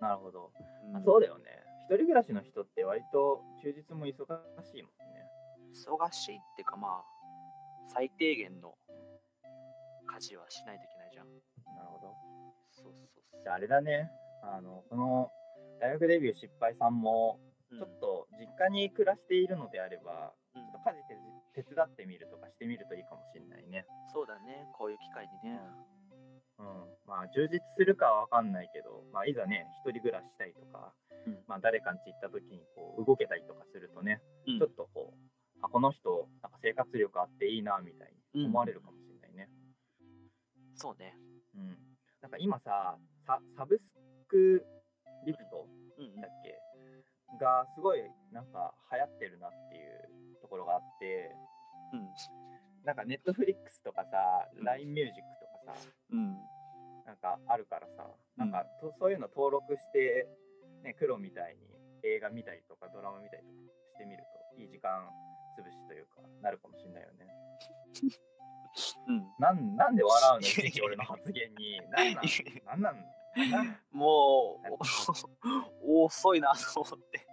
[0.01, 0.51] なるほど。
[0.99, 1.45] うそうだよね。
[1.87, 5.23] 一人暮らしの人って割と休日も忙しいもんね。
[5.71, 7.03] 忙しいってかまあ、
[7.87, 8.75] 最低限の
[10.13, 11.27] 家事はしないといけないじゃん。
[11.77, 12.13] なるほど。
[12.69, 13.41] そうそうそう。
[13.41, 14.11] じゃああれだね。
[14.41, 15.31] あの、この
[15.79, 21.01] 大学デビュー失敗さんも、うんちょっと実家に暮らしているのであれば、うんちょっと家事
[21.55, 23.85] 手手伝ってみるとかしてみるといいかもしれないね。
[24.13, 25.59] そうだね、こういう機会にね。
[26.59, 26.65] うん。
[27.05, 30.93] まあ、充実するかはわかんないけど、まあ、いざね、一人暮らししたりとか、
[31.25, 35.17] うんまあ、誰かん家行った時にこう動けたりとかするとね、うんちょっとこう、
[35.61, 39.49] あ、この人、なんか生活力あっていいな、みたいに思われるかもしれないね。
[40.75, 41.15] そうね。
[41.55, 41.77] うん。
[42.21, 43.95] なんか今さ、ササブス
[44.27, 44.65] ク
[45.25, 46.53] リプトうんだっけ？
[47.39, 50.02] がすごいなんか流行ってるなっていうと
[50.53, 51.33] ころがあって、
[51.93, 52.13] うん。
[52.85, 56.37] なんかネットフリックスとかさ、うん LINE ミュージックとかさ、うん。
[57.05, 58.05] なんかあるからさ、
[58.37, 60.27] なんかとそういうの登録して、
[60.83, 61.65] ね、黒みたいに
[62.03, 63.55] 映画見たりとかドラマ見たりとか
[63.95, 64.23] してみる
[64.55, 65.09] といい時間
[65.57, 67.27] 潰しというかなるかもしれないよね。
[69.07, 69.25] うん。
[69.39, 70.39] なんなんで笑うの？
[70.39, 71.79] いちいち俺の発言に。
[71.91, 72.25] なんなん？
[72.65, 73.05] なんなん？
[73.91, 74.77] もう、
[75.85, 77.25] お 遅いなと思って。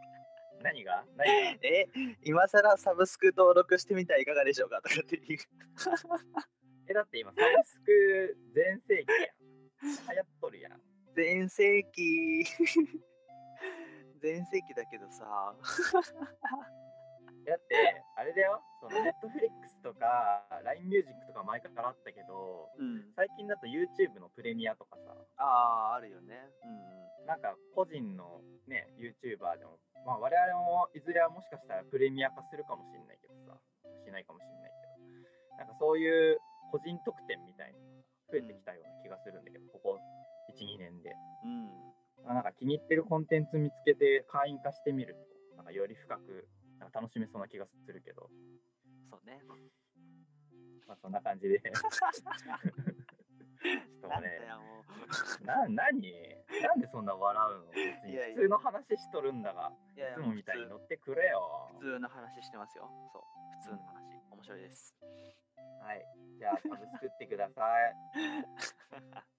[0.62, 1.04] 何が？
[1.16, 1.32] 何が？
[1.62, 1.88] え、
[2.24, 5.38] 今更サブスク登録してみてはいかがでしょうかとかっていう。
[6.88, 9.36] え、だって今、サブスク全盛期やん。
[9.82, 10.80] 流行っとるやん。
[11.14, 12.44] 全盛期。
[14.20, 15.56] 全盛期だけどさ。
[17.50, 17.74] だって、
[18.14, 23.10] あれだよ、そのネットフリックスとか、LINE ミュージックとか前からあったけど、うん。
[23.18, 25.10] 最近だと YouTube のプレミアとかさ、
[25.42, 26.46] ああ、あるよね。
[26.62, 27.26] うん。
[27.26, 28.38] なんか個人の
[28.70, 33.58] ね、YouTuber でも、まあ我々もいずれはもしかしたらプレミア化するかもしれないけどさ、
[34.06, 36.38] しないかもしれないけど、なんかそういう
[36.70, 39.98] 個人特典みたいなのが増えてきたような気がするんだけど、ここ
[40.54, 41.10] 1、2年で。
[41.42, 41.66] うん。
[42.22, 45.18] まあなんか気に入ってるコンテンツ見つけて会員化してみる
[45.50, 46.46] と、なんかより深く
[46.80, 48.30] なんか楽しめそうな気がするけど、
[49.10, 49.40] そうね。
[50.88, 51.60] まあそんな感じで。
[51.60, 51.78] ちょ
[53.98, 54.40] っとなんね。
[55.44, 55.76] な、何？
[56.62, 57.72] なんでそんな笑うの？
[57.76, 61.68] 別にいやいや普通の話しとるんだが、いやいつもみたいに乗ってくれよ。
[61.78, 62.90] 普通の話してますよ。
[63.12, 63.22] そう。
[63.60, 64.00] 普通の話。
[64.32, 64.96] 面白いです。
[65.82, 66.04] はい。
[66.38, 67.94] じゃあ、サブスクってください。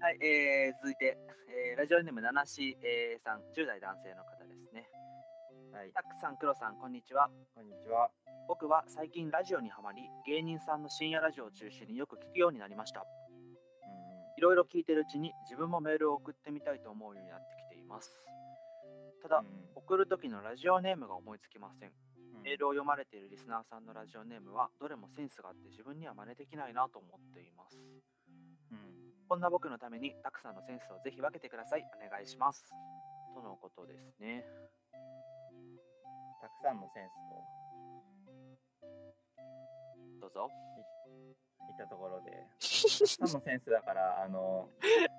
[0.00, 4.35] はい、えー、続いて、えーラジオネーム、ナナシ、えー、さん、10代男性の方。
[5.76, 5.92] はい。
[5.92, 7.28] たくさん、クロさん、こんにちは。
[7.54, 8.08] こんにちは。
[8.48, 13.00] 僕は最近ラジオにハマり、芸人さんの深夜ラジオを中心によく聞くようになりました。
[13.00, 13.06] うん
[14.38, 18.24] いろいろ聞いてるうちに自分もメールを送ってみたいと思うようになってきています。
[19.20, 21.92] ただ、うん送る時のラジオネームが思いつきません
[22.42, 27.78] メールを読まれているリスナーさんのラジオネームはどれもセンスがあって自分には真似できないなと思っています。
[28.72, 28.78] うん
[29.28, 31.84] こんな僕のためにたくさんのセンスをぜひ分けてください。
[31.94, 32.72] お願いします。
[33.34, 34.44] とのことですね。
[36.40, 37.12] たくさんのセンス
[40.20, 40.50] どうぞ。
[41.66, 44.68] といったところで、 たくさんのセンスだから、あの、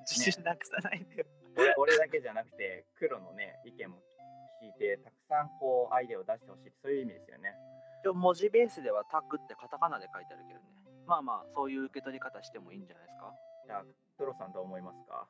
[0.10, 1.26] 自信なくさないでよ。
[1.56, 3.98] 俺俺だけじゃなくて、黒のね、意見も
[4.62, 7.56] 聞いて、たくさんこう、アイデアを出してほしい、そういう意味ですよね。
[8.14, 10.66] 文字ベースではタクってカタカナで書いてあるけどね。
[11.06, 13.36] まあまあ、そういう受け取り方してもいいんじゃないですか。
[13.66, 13.86] じゃあ、
[14.18, 15.28] 黒さんどう思いますか？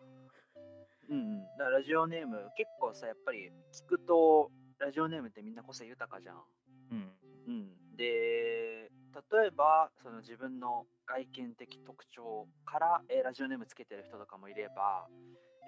[1.09, 1.41] うんうん。
[1.57, 6.43] だからラジオネーム、結構さ、やっぱり聞くと、ラジオネームってみんな個性豊かじゃん。
[6.91, 7.11] うん。
[7.47, 8.91] うん、で
[9.31, 15.07] 例えばその自分の外見的特徴から、えーラジオネームつけてる人とかもいれば、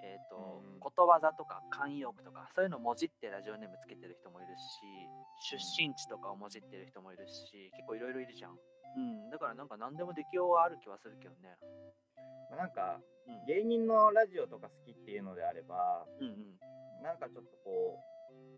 [0.04, 0.80] えーとうん。
[0.80, 4.80] ことわざとか慣用句とかそういうのをもじってラジオネームつけてる人もいるし
[5.50, 11.56] 出身地とかをもじってる人もいるし結構いろいろいるじゃん、うん、だからなんか何でもできようはある気はするけどね、
[12.50, 16.60] まあなんか、うん、芸人のラジオとか好きっていうのであれば、うんうん。
[17.02, 18.09] なんかちょっとこう、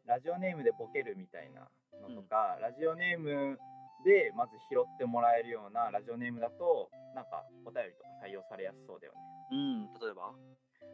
[0.07, 1.69] ラジオネームでボケるみたいな
[2.01, 3.59] のとか、ラジオネーム
[4.05, 9.19] でまず拾ってもらえるようなラジオネームだと、なんかお便りとか採用されやすそうだよね。
[9.53, 10.33] うん例えば？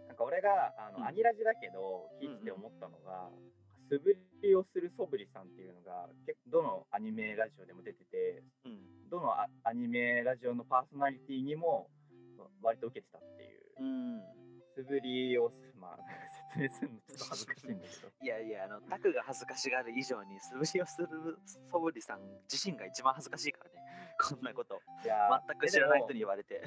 [0.09, 3.31] なんか俺があの、うんアニラジだけど聞いてて思ったのが、
[3.89, 9.09] 素振りをするそぶりさんっていうのが結構どのアニメラジオでも出ててうん。
[9.09, 11.89] どのアアニメラジオのパーソナリティにも
[12.63, 14.21] 割と受けてたっていううん。
[14.77, 15.68] 素振りをすまあ
[16.59, 21.09] 説明するのちょっと恥ずかしいんだけどいやいや、あの、タクが恥ずかしがる以上に、素振りをする
[21.71, 23.79] ソブリさん自身が一番恥ずかしいからね。
[24.19, 24.83] こんなこと。
[25.05, 26.63] いや全く知らない人に言われて。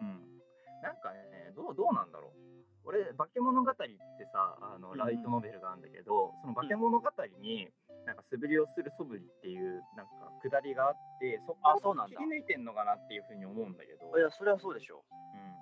[0.00, 0.40] うん、
[0.82, 2.44] なんかねどうどうなんだろう
[2.84, 3.86] 俺「化け物語」って
[4.32, 7.70] さあのうんうんライトノベルがあるんだけど、その化け物語に
[8.06, 10.12] なんか素振りをする素振りっていうなんか
[10.42, 15.04] くだりがあってそこあそうなんだ切り抜いてんのかなっていうふうに思うんだけど、いや、それはそうでしょ。
[15.10, 15.54] うん、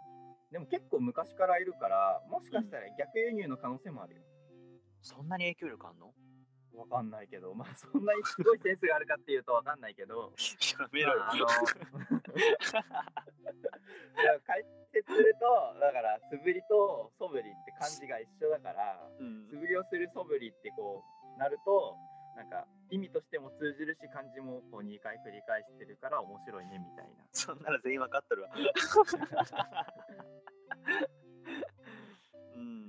[0.53, 4.23] でも結構昔からいるからもしかしたら逆輸入の可能性もあるよ。
[5.01, 6.13] そんなに影響力あんの？
[6.75, 10.33] わかんないけど、まあそんなにすごいセンスがあるかっていうとわかんないけど、
[10.81, 11.19] やめろよ。
[11.19, 11.37] まあ
[14.47, 15.47] 解説すると
[15.81, 19.47] だから素振りと素振りって漢字が一緒だからうん。
[19.49, 21.03] 素振りをする素振りってこ
[21.37, 21.97] うなると
[22.37, 28.51] なんか意味としても通じるし漢字もこう2回繰り返してるから面白いねみたいなそんなら全員わかっとるわ。
[32.55, 32.89] うん。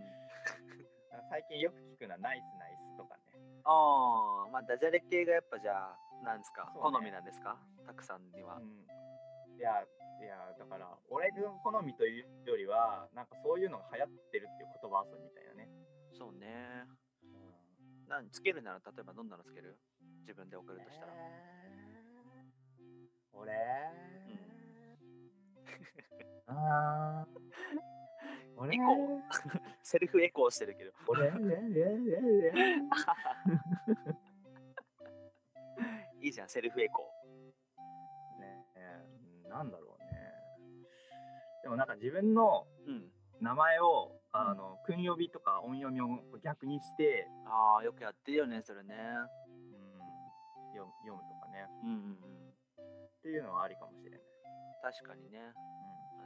[1.29, 3.21] 最近よく聞くのはナイスナイスとかね
[3.65, 7.57] ああ、まあダジャレ系がやっぱじゃあ、なんですか、ね好みなんですか？
[7.85, 8.57] たくさんには。
[8.57, 8.85] うん
[9.55, 9.85] いや
[10.19, 15.69] いやだから俺の好みというよりはなんかそういうのが流行ってるっていう言葉遊びみたいなね、
[16.17, 16.87] そうね。
[18.03, 19.77] うんなんつけるなら例えばどんなのつける？
[20.21, 21.13] 自分で送るとしたら。
[21.13, 23.37] えー。
[23.37, 23.53] 俺、
[26.47, 27.29] あー。
[28.57, 28.75] 俺？
[28.75, 29.21] エコー。
[29.83, 30.91] セルフエコーしてるけど。
[31.07, 31.31] 俺？
[36.21, 37.03] いいじゃん、セルフエコ
[38.39, 39.05] ねえ
[39.49, 40.33] なんだろうね。
[41.63, 42.89] でもなんか自分のー。
[42.89, 43.11] うん。
[43.41, 46.07] 名前をあの訓読みとか音読みを
[46.43, 48.95] 逆にして、ああ、よくやってるよね、それね。
[48.97, 49.93] うん、
[50.73, 52.43] 読読むとかねうんうんうん。
[53.05, 54.21] っていうのはありかもしれない、
[54.81, 55.53] 確かにね。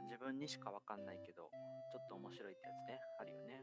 [0.00, 1.50] ん、自分にしかわかんないけど、
[1.92, 3.62] ちょっと面白いってやつね、あるよね。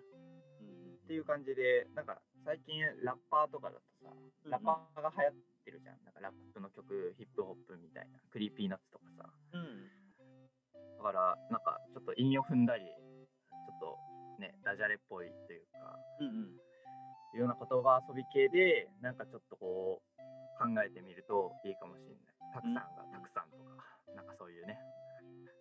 [0.61, 9.85] うんっていう感じでなんか最近ラッパーとかだとさうんラッパーが流行ってるじゃんなんかラップの曲ヒップホップみたいな Creepy Nuts とかさうん。
[10.97, 14.01] だからなんかちょっと韻を踏んだりちょっと
[14.39, 15.99] ねダジャレっぽいというか。
[16.19, 16.59] うんうん。
[17.35, 20.21] いうような言葉遊び系でなんかちょっとこう
[20.55, 22.17] 考えてみるといいかもしれない。
[22.53, 23.83] たくさんがたくさんとか
[24.15, 24.79] なんかそういうね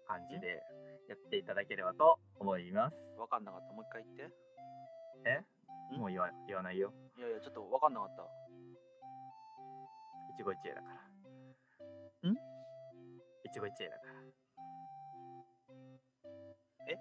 [0.07, 0.63] 感じで
[1.09, 2.95] やっていただければと思います。
[3.19, 3.75] わかんなかった。
[3.75, 4.35] もう一回言って。
[5.27, 5.97] え？
[5.97, 5.99] ん？
[5.99, 6.93] もう言わ言わないよ。
[7.19, 8.23] いやいや、ちょっとわかんなかった。
[10.35, 12.31] 一期一会だから。
[12.31, 12.37] ん？
[13.45, 14.15] 一期一会だから。
[16.87, 16.97] え？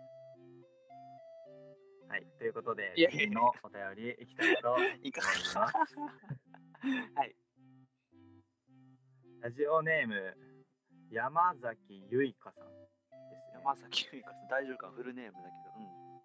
[2.13, 5.97] はいということで次のお便りいきたいと思いいかます
[7.17, 7.35] はい。
[9.41, 10.37] ラジオネーム
[11.09, 15.73] 山崎ゆいかさんですね山崎由依香さん、大丈夫かフルネームだけど。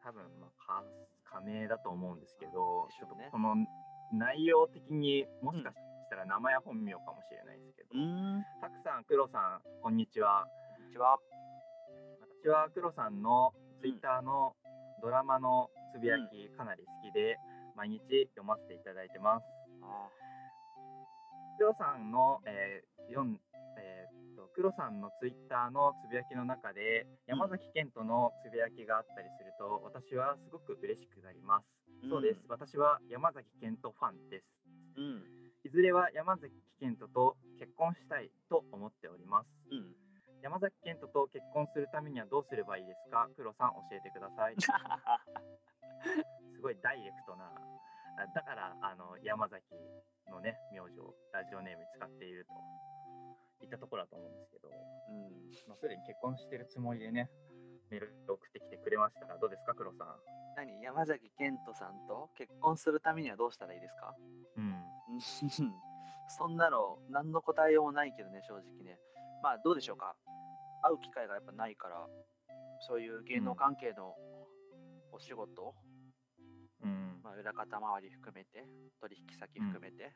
[0.05, 0.85] 多分まあか
[1.25, 3.57] 仮名だと思うんですけどねちょっとこの
[4.13, 5.77] 内容的にもしかし
[6.11, 8.35] たら名前は本名かもしれないですけど、うん。
[8.35, 8.45] うん。
[8.61, 10.47] たくさん黒さんこんにちは
[10.77, 11.19] こんにちは。
[12.43, 14.55] 私は黒さんのツイッターの
[15.03, 17.37] ドラマのつぶやきかなり好きで
[17.77, 18.01] 毎日
[18.35, 19.45] 読ませていただいてます。
[19.83, 20.09] あ
[21.59, 23.41] 黒さんの、えー読ん
[23.81, 32.11] えーっと黒さんのツイッターのつぶやきの中で山崎賢人のつぶやきがあったりすると私はすごく嬉しくなります、うん。
[32.11, 32.45] そうです。
[32.49, 34.61] 私は山崎賢人ファンです。
[34.97, 35.25] ーうん。
[35.65, 39.57] いずれは山崎賢人と結婚したいと思っております。
[39.71, 40.08] うん。
[40.43, 43.29] 山崎賢人と結婚するためにはどうすればいいですか？
[43.37, 44.55] 黒さん教えてください。
[46.55, 49.63] すごいダイレクトなあだからあの山崎
[50.31, 52.47] のね名字をラジオネームに使っている
[53.59, 54.73] といったところだと思うんですけど、う
[55.13, 55.51] ん。
[55.69, 57.31] まあ、すでに結婚してるつもりでね
[57.91, 59.75] メール送ってきてくれましたがどうですか？
[59.75, 60.21] 黒さん。
[60.57, 60.81] 何？
[60.83, 64.15] 山崎賢人さんと結婚するためにはどうしたらいいですか？
[64.57, 64.65] うん。
[64.65, 65.21] うん。
[66.31, 68.99] そんなの何の答えようもないけどね正直ね
[69.43, 70.17] まあどうでしょうか。
[70.83, 72.07] 会う機会がやっぱないから
[72.81, 74.15] そういう芸能関係の
[75.13, 75.75] お仕事、
[76.83, 77.21] うん。
[77.23, 78.65] まあ、裏方周り含めて
[79.01, 80.13] 取引先含めて、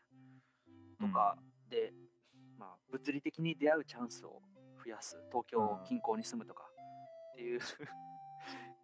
[1.00, 1.08] うん。
[1.08, 1.37] とか
[1.70, 1.92] で、
[2.58, 4.40] まあ、物理的に出会うチャンスを
[4.85, 5.16] 増やす。
[5.30, 6.64] 東京近郊に住むとか
[7.32, 7.61] っていう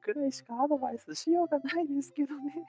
[0.01, 2.66] くらいしかアドバイスしようがないですけどね。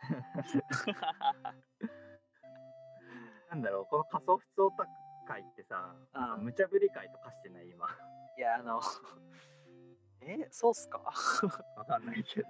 [3.50, 4.88] なんだろうこの仮想普通オタク
[5.30, 6.36] 会ってさ、うんなん。
[6.38, 7.86] か無茶ぶり会とかしてない今。
[8.36, 8.80] いやあの
[10.22, 10.98] えそうっすか？
[11.76, 12.48] わかんないけど。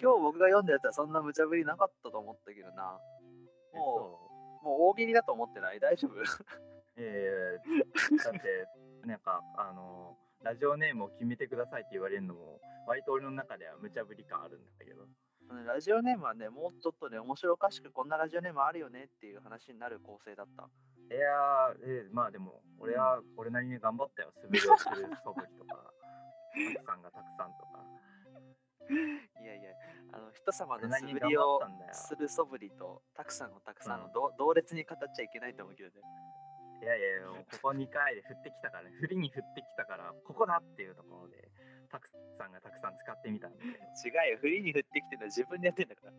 [0.00, 2.98] 今日僕が読んだやつはそんな無茶ぶりなかったと思ったけどな。
[3.72, 4.20] も
[4.62, 5.80] う、もう大喜利だと思ってない？
[5.80, 6.20] 大丈夫？
[6.96, 8.66] えー、だって、
[9.06, 15.06] なんか、あの、ラジオネームを決めてくださいって言われるのも、割と俺の中では無茶ぶり感あるんだけど。
[15.64, 20.68] ラジオネームはね、もうちょっとね、面白おかしくこんなラジオネームあるよねっていう話になる構成だった。
[21.10, 24.30] いやー、えー、まあでも、俺は俺なりに頑張ったよ。
[24.34, 25.92] 素振りをする素振りとか、
[26.74, 27.84] たくさんがたくさんとか。
[29.40, 29.70] いやいや、
[30.12, 31.60] あの人様の素振りを
[31.92, 36.02] する素振りと、たくさんのたくさんの、うん、同列に語っちゃいけないと思うけどね。
[36.82, 41.50] いやいや、ここ2回で振ってきたからね、振りに振ってきたから、ここだっていうところで、
[41.86, 43.64] たくさんがたくさん使ってみたんで。
[43.64, 46.12] 違うよ、振りに振ってきてるのは自分でやってんだから。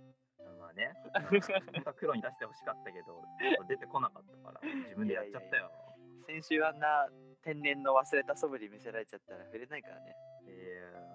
[0.59, 0.93] まあね、
[1.29, 1.39] 本
[1.83, 3.23] 当は黒に出してほしかったけど、
[3.67, 5.71] 出てこなかったから、自分でやっちゃったよ。
[6.27, 7.07] いやいや先週あんな
[7.41, 10.15] 天然の忘れた素振り見せられちゃったら触れないからね。
[10.43, 11.07] いや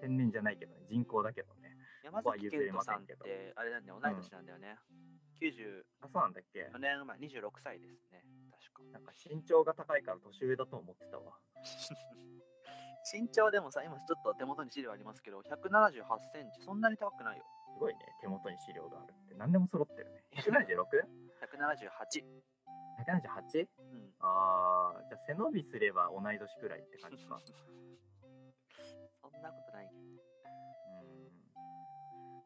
[0.00, 1.76] 天然じゃないけどね、人工だけどね。
[2.02, 3.14] 山崎賢人さんって
[3.54, 4.76] あれなんだよ、同い年なんだよね。
[4.90, 8.22] うん、90あ、そうなんだっけ ?4 年前、26歳ですね。
[8.50, 8.82] 確か。
[8.92, 11.38] なんか身長が高いから年上だと思ってたわ。
[13.06, 17.44] 身長でもさ、今ちょっと手元に資料ありますけど、178センチ、そんなに高くないよ。
[17.72, 19.34] すごいね、手元に資料があるって。
[19.34, 20.24] 何でも揃ってるね。
[20.34, 22.24] 176?178。
[22.98, 23.68] 178?
[23.78, 24.14] うん。
[24.20, 27.38] ああ、じゃあ背伸びすれば同い年くらいって感じか。
[29.22, 30.00] そんなことないけど。
[30.00, 30.04] う
[31.04, 31.30] ん。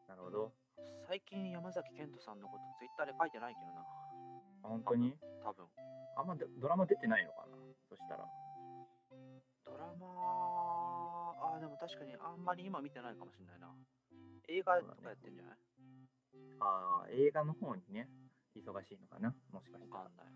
[0.07, 0.53] なるほど。
[1.07, 3.81] 最近山崎賢人さんのことツイッターで書いてないけどな。
[3.81, 5.17] あ、本当に？
[5.41, 5.65] 多分。
[6.17, 7.57] あんまドラマ出てないのかな
[7.89, 8.27] そしたら。
[9.71, 13.71] ドラマ、あ、でも確かにあんまり今見てないかもしれないな。
[14.49, 15.63] 映画とかやってんじゃない、ね、
[16.59, 18.09] ああ、映画の方にね、
[18.55, 20.03] 忙しいのかな、もしかしたら。
[20.03, 20.35] わかんない。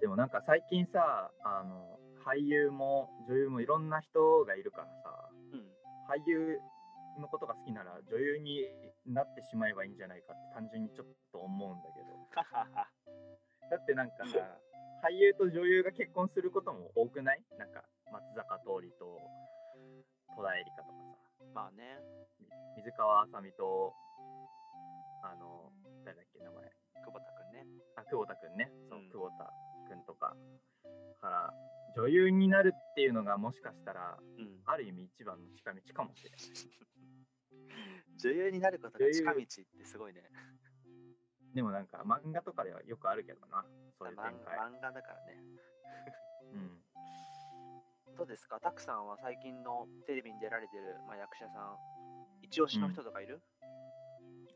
[0.00, 5.60] でもなんか最近さ、あの、俳優も女優もいろんな人がいるからさ、うん、
[6.06, 6.60] 俳優
[7.18, 8.62] のことが好きなら女優に
[9.06, 12.14] なってしまえばいいんじゃないかって単純にちょっと思うんだけど。
[13.70, 14.38] だってなんかさ、
[15.02, 17.42] 俳優と女優が結婚することも多くない？
[17.58, 19.20] なんか松坂桃李と
[20.36, 21.44] 戸田恵梨香とかさ。
[21.54, 22.00] まあね。
[22.76, 23.92] 水川あさみと、
[25.22, 25.72] あの、
[26.04, 26.70] 誰だっけ、名前。
[27.04, 27.66] 久保田くんね。
[27.96, 28.70] あ、久保田くんね。
[28.88, 29.52] そう、うん、久保田
[29.88, 30.36] くんとか。
[31.20, 31.52] から、
[31.96, 36.40] 女優になるっていうのがもしかしたら、うん、ある意味一番の近道かもしれない。
[38.18, 40.22] 女優になることが近道ってすごいね。
[41.54, 43.64] でもなんか漫画とかではよくあるけどな、
[43.98, 44.58] そういう展開。
[44.58, 45.42] 漫画だからね。
[46.54, 46.82] うん。
[48.16, 48.58] どうですか？
[48.60, 51.76] たくさんは最近のテレビに出られてる、まあ、役者さん、
[52.42, 53.68] 一押しの人とかいる、うん、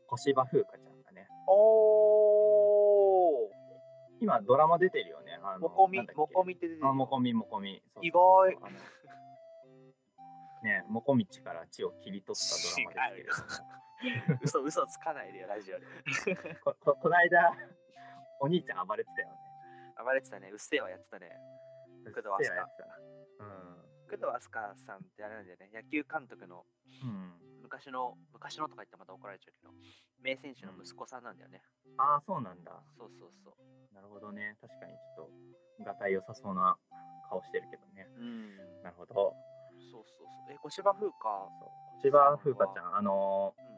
[0.07, 1.27] 小芝風花ちゃんがね。
[1.47, 3.53] おー
[4.21, 5.37] 今ドラマ出てるよね。
[5.43, 6.87] あのもこみ、もこみって出てる。
[6.87, 7.83] あ、もこみ、もこみ。
[8.01, 8.55] 意外。
[10.63, 12.45] ね、もこみちから血を切り取った
[12.83, 13.63] ドラマですけど。
[14.41, 15.85] 嘘、嘘つかないでよ、ラジオで。
[16.63, 17.55] こここの間、
[18.39, 19.33] お兄ちゃん暴れてたよね。
[19.97, 20.49] 暴れてたね。
[20.51, 21.31] うっせえわやってたね。
[22.05, 23.13] 工藤飛鳥。
[24.09, 26.65] 工藤飛鳥さんってあれなんだよね、野球監督の、
[27.01, 29.73] うん、昔の、昔のとか言ってまた怒られちゃうけど、
[30.21, 31.63] 名選手の息子さんなんだよね。
[31.85, 32.71] うん、ああ、そうなんだ。
[32.97, 33.95] そうそうそう。
[33.95, 34.57] なるほどね。
[34.61, 35.29] 確かにちょっ
[35.79, 36.77] と、がたい良さそうな
[37.29, 38.07] 顔してるけどね。
[38.17, 38.57] うん。
[38.83, 39.13] なるほど。
[39.13, 39.33] そ
[39.73, 40.53] うそうそう。
[40.53, 41.49] え、小芝風花。
[41.59, 41.97] そう。
[41.97, 43.72] 小芝風花ちゃん、あのー、うん、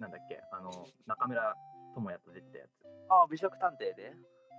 [0.00, 0.72] なんだっけ、あの、
[1.06, 1.54] 中村
[1.94, 2.70] 智也と出てたやつ。
[3.10, 4.16] ああ、美食探偵で？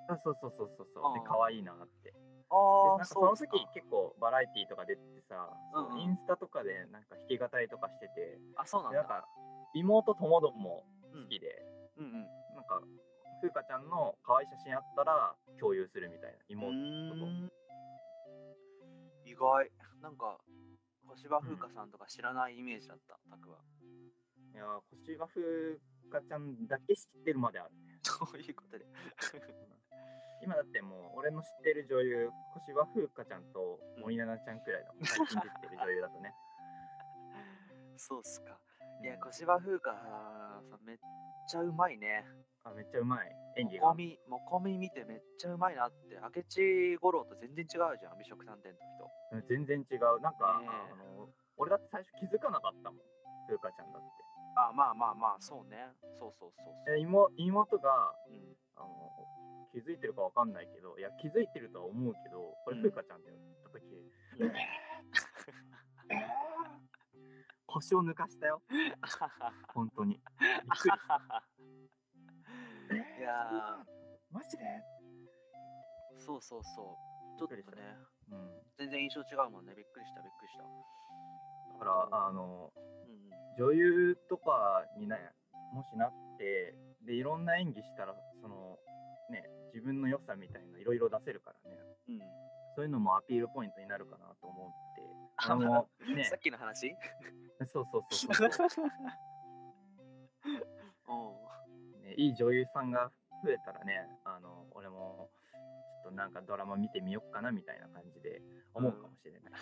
[0.08, 1.13] あそうそうそうそうそう。
[1.17, 2.13] で、可愛いなって。
[2.49, 8.99] ああ、その時結構バラエティーとか出てさ、うん、インスタとかでなんか弾き語りとかしてて、あ、そうなんだ。
[8.99, 9.25] なんか
[9.73, 11.63] 妹ともども好きで、
[11.97, 12.82] うん、うんうんなんか
[13.41, 17.25] 風花ちゃんの可愛い写真あったら共有するみたいな妹と。
[19.25, 19.71] 意外。
[20.01, 20.38] なんか
[21.08, 23.58] 小芝風花さんとか知らないイメージだった、タクは。
[24.54, 25.41] いや小芝風
[26.12, 27.99] 花ちゃんだけ知ってるまであるね。
[28.04, 28.85] どういうことで？
[30.43, 35.06] 今だってもう俺の知ってる女優小芝風花ちゃんと森七菜ちゃんくらいだもん。
[35.06, 36.33] 最近出てる女優だとね。
[37.97, 38.58] そうっすか。
[39.04, 40.97] いや小芝風花さんめっ
[41.47, 42.25] ちゃうまいね。
[42.63, 43.35] あめっちゃうまい。
[43.56, 43.85] 演技が。
[43.87, 46.19] もこみもこみ見てめっちゃうまいなって。
[46.19, 49.41] 明智五郎と全然違うじゃん美食探偵の時と。
[49.47, 50.19] 全然違う。
[50.19, 53.02] なんか、ね、あの俺だって最初気づかなかったもん
[53.48, 54.08] 風花ちゃんだって
[54.56, 59.12] あまあまあまあそうねそうそうそうそう妹妹が、うん、あの
[59.71, 63.85] 気づいてるかわかんないけど、いや、気づいてるとは思うけど、これ、ふうかちゃんだよ、った時、
[64.39, 64.52] うん、
[67.67, 68.62] 腰を抜かしたよ。
[69.73, 70.19] 本当に。
[70.35, 71.44] びっくりした。
[73.17, 73.85] いや
[74.29, 74.83] マジで？
[76.17, 77.00] そうそうそ
[77.35, 77.39] う。
[77.39, 77.98] ちょっとね、
[78.29, 79.73] うん、全然印象違うもんね。
[79.73, 80.63] びっくりした、びっくりした。
[81.82, 82.71] からあの、
[83.58, 85.17] 女優とかにね
[85.73, 86.75] もしなって
[87.06, 88.77] でいろんな演技したらその
[89.32, 91.77] ね自分の良さみたいないろいろ出せるからね、
[92.10, 92.19] うん、
[92.75, 95.02] そういうのもアピールポイントになるかなと思って。
[95.44, 96.96] あの、 ね、さっきの話？
[97.65, 98.86] そうそうそうそうそう。
[102.04, 103.12] ね、いい女優さんが
[103.44, 105.32] 増えたらねあの俺も
[106.04, 109.54] ちょっとなんかドラマ見てみようかなみたいな感じで思うかもしれない。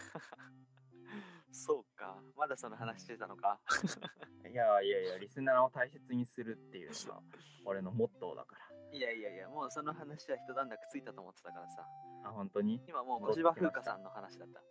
[1.52, 3.60] そうか、まだその話してたのか。
[4.50, 7.22] いやいやいや、リスナーを大切にするっていうのが
[7.66, 8.70] 俺のモットーだから。
[8.91, 11.88] いやいやいや、もうその話は一段落ついたと思ってたからさ。
[12.24, 12.82] あ、本当に？
[12.88, 14.62] 今もう小芝風花さんの話だった。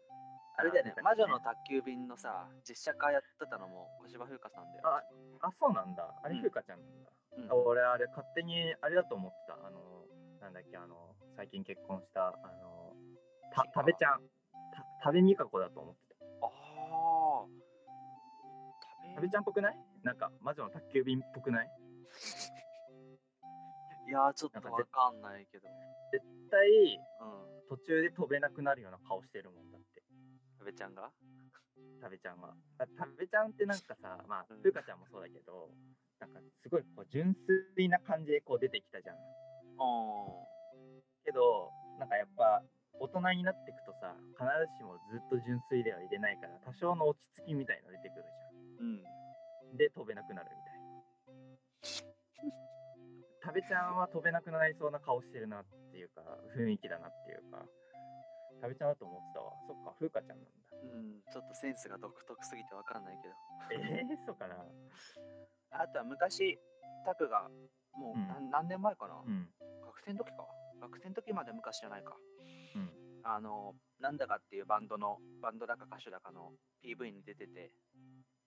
[0.56, 4.88] あれだよね、魔女の宅急便のさ、実写化やってたのも小芝風花さんだよ。
[4.88, 5.04] あ、
[5.40, 6.18] あそうなんだ。
[6.20, 7.12] あれ風花ちゃんなんだ。
[7.36, 9.54] うん、俺、あれ勝手にあれだと思ってた。
[9.64, 10.04] あの、
[10.40, 12.96] なんだっけ、あの、最近結婚した、あの、
[13.52, 14.28] た食べちゃん。
[15.04, 16.07] 食べみかこだと思ってた。
[19.18, 19.76] 食べちゃんっぽくない？
[20.04, 21.66] なんか、魔女の宅急便っぽくない？
[24.06, 25.68] いやちょっとわかんないけど。
[26.12, 27.24] 絶対、う
[27.66, 30.02] ん、途中で飛べなくなるような顔してるもんだって。
[30.58, 31.10] 食べちゃんが？
[32.00, 32.54] 食べちゃんは。
[32.78, 35.68] 食べちゃんってなんかさ、まあ、ふうかちゃんもそうだけど、
[36.20, 37.34] なんかすごいこう純
[37.74, 39.16] 粋な感じでこう出てきたじゃん。
[41.24, 42.62] けど、なんかやっぱ
[43.00, 48.47] 大人になっていくとさ必ずしもずっと純粋ではいれないから多少の落ち着きみたいの出てくるじゃん、
[48.78, 50.78] うん、で飛べなくなるみたい。
[53.42, 56.22] 食べちゃんは飛べなくなりそうな顔してるなっていうか
[56.56, 57.66] 雰囲気だなっていうか。
[58.60, 59.52] 食べちゃんだと思ってたわ。
[59.66, 60.50] そっか風花ちゃんなんだ。
[60.72, 61.22] うん。
[61.30, 63.34] ちょっとセンスが独特すぎてわかんないけど。
[63.70, 64.56] えー、そうかな。
[65.70, 66.58] あとは昔
[67.04, 67.48] タクが
[67.94, 69.48] もう何うん、何年前かな、うん、
[69.82, 70.46] 学生の時か。
[70.80, 72.16] 学生の時まで昔じゃないか。
[73.24, 76.52] あの、なんだかっていうバンドの、バンドだか歌手だかの
[76.82, 77.72] PV に出てて、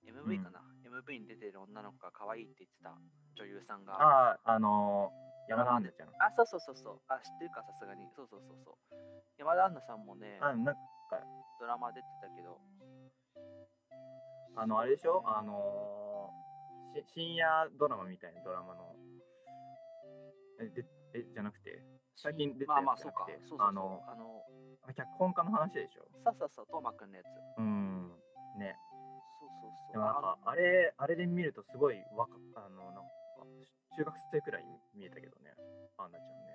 [0.06, 2.96] MV かな、うん、?MV に出てる女の子が可愛いって言ってた
[3.38, 3.94] 女優さんが。
[4.02, 6.10] ああ、あのー、山田アンナちゃん。
[6.20, 7.02] あ、そうそうそうそう。
[7.08, 8.08] あ、知ってるか、さすがに。
[8.16, 8.96] そうそうそうそう。
[9.38, 10.82] 山田アンナさんもね、あなんか
[11.60, 12.60] ドラマ出てたけど。
[14.56, 15.24] あの、あれでしょ？
[15.26, 18.96] あのー、深夜ドラマみたいなドラマの。
[20.60, 21.84] え、でえじゃなくて？
[22.18, 24.44] 最近出てたやつじゃなくて、そうそうそうあの、あの
[24.94, 26.04] 脚本家の話でしょ？
[26.26, 27.28] そうそうそう、トーマくんのやつ。
[27.58, 28.12] うん。
[28.60, 28.76] ね。
[29.92, 33.02] でもなんか、あれ、あれで見るとすごい若、あの、なんか、
[33.98, 34.66] 中学生くらい
[34.96, 35.54] 見えたけどね、
[35.98, 36.52] アンナちゃんね。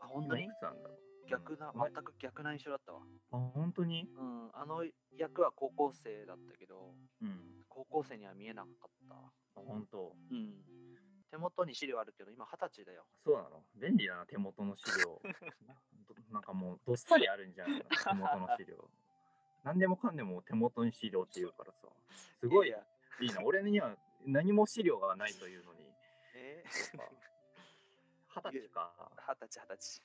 [0.00, 0.44] あ、本当に？
[0.44, 0.98] いくつなんだろう。
[1.28, 3.00] 逆な、全く逆な印象だったわ。
[3.32, 4.08] あ、本当に？
[4.16, 4.84] うん、あの
[5.16, 9.14] 役は高校生だったけど、うん、高校生には見えなかった。
[9.14, 10.64] あ、本当うん。
[11.30, 13.04] 手元に資料あるけど、今二十歳だよ。
[13.26, 13.62] そうなの？
[13.74, 15.20] 便利だな、手元の資料。
[16.32, 18.88] なんかもうどっさりあるんじゃん、手元の資料。
[19.68, 21.88] 何でもかんでも手元に資料っていうからさ、
[22.40, 22.68] すごい
[23.20, 23.42] いいな。
[23.44, 23.94] 俺には
[24.24, 25.80] 何も資料がないというのに。
[26.34, 26.64] え？
[26.64, 26.96] ー、
[28.48, 29.12] 二十歳か。
[29.28, 30.02] 二十歳、二十歳。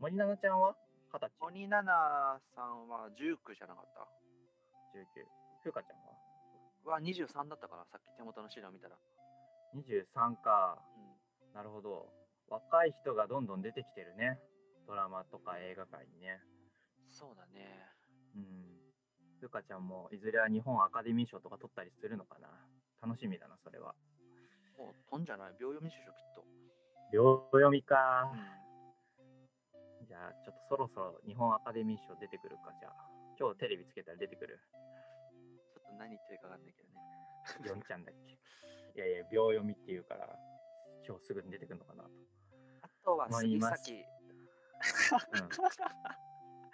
[0.00, 0.76] 森七菜ちゃんは？
[1.14, 1.40] 二十歳。
[1.40, 4.06] 森七菜さんは19じゃなかった
[4.98, 5.24] ?19。
[5.62, 6.12] ふうかちゃんは？
[6.92, 8.98] は23だったから、さっき手元の資料見たら。
[9.76, 12.12] 23か、うん、なるほど。
[12.48, 14.38] 若い人がどんどん出てきてるね。
[14.86, 16.42] ドラマとか映画界にね。
[17.08, 17.97] そうだね。
[18.38, 18.78] うん。
[19.40, 22.48] ふかちゃんもいずれは日本アカデミー賞とか取ったりするのかな？
[23.02, 23.94] 楽しみだな、それは。
[24.78, 25.54] もう、とんじゃない？
[25.60, 26.44] 秒読み賞きっと。
[27.12, 32.94] 秒読みか、うん、じゃあ、ちょっとそろそろ日本アカデミー賞出てくるか、じゃあ。
[33.38, 34.58] 今日テレビつけたら出てくる？
[35.74, 36.98] ちょっと何言ってるかわかんないけどね。
[37.62, 38.34] 読んちゃんだっけ？
[38.34, 38.38] い
[38.98, 40.26] やいや、秒読みっていうから、
[41.06, 42.10] 今日すぐに出てくるのかなと。
[42.82, 44.04] あとは杉咲、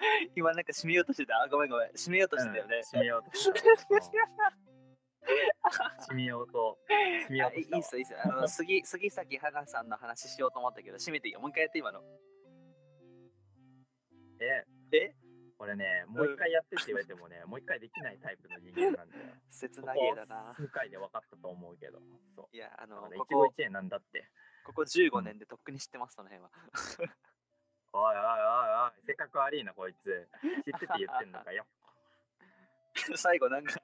[0.37, 1.47] 今なんか締めようとしてた？
[1.51, 1.91] ごめんごめん。
[1.91, 2.81] 締めようとしてたよね。
[2.85, 3.71] 締めようとしてた。
[6.13, 6.79] 締めようと。
[7.29, 8.15] 締めようといいっすいいっす。
[8.21, 11.41] あの 杉杉咲花さんの話しようと思ったけど、締めていいよ。
[11.41, 12.03] もう一回やって今の。
[14.41, 14.65] え？
[14.93, 15.15] え？
[15.57, 19.17] これね、もう一回やってって言われてもね、もう一回できないタイプの人間なんで。
[19.51, 20.53] 切なげだな。
[20.55, 22.01] 数回で分かったと思うけど。
[22.35, 24.29] そういや、あの、一期一会なんだって。
[24.65, 26.51] ここ15年でとっくに知ってます、その辺は。
[27.95, 30.29] おいおいおいおい、せっかく悪いな、こいつ。
[30.67, 31.65] 知ってて言ってんのかよ。
[33.15, 33.81] 最後なんか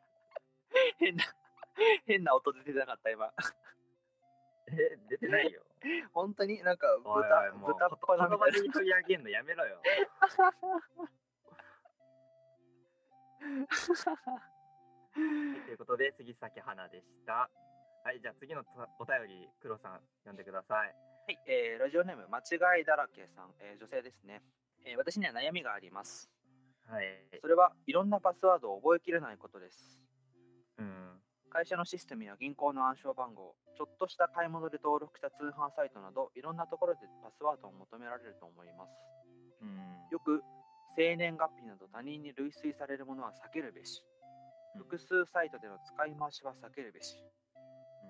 [0.99, 1.25] 変な、
[2.07, 3.33] 変な音出てなかった、今。
[4.67, 5.63] え、出てないよ。
[6.13, 8.59] 本当になんか豚、おいおい豚っ鼻みたいな。
[8.59, 9.81] に取り上げんのやめろよ。
[15.15, 15.21] と
[15.71, 17.49] いうことで、杉咲花でした。
[18.03, 18.65] はい、じゃあ次の
[18.99, 21.10] お便り、黒さん、読んでください。
[21.31, 24.43] はい、えー、ラジオネーム、間違いだらけさん、えー、女性ですね、
[24.83, 24.97] えー。
[24.99, 26.29] 私には悩みがあります。
[26.91, 27.07] はい。
[27.41, 30.03] それはいろんなパスワードを覚えきれないことです。
[30.77, 31.23] うん。
[31.49, 38.91] 会社のシステムや銀行の暗証番号、ちょっとした買い物で登録した通販サイトなど、いろんなところでパスワードを求められると思います。
[39.63, 40.11] うん。
[40.11, 40.43] よく、
[40.97, 44.03] 生年月日など他人に類推されるものは避けるべし、
[44.75, 47.15] うん複数サイトでの使い回しは避けるべし、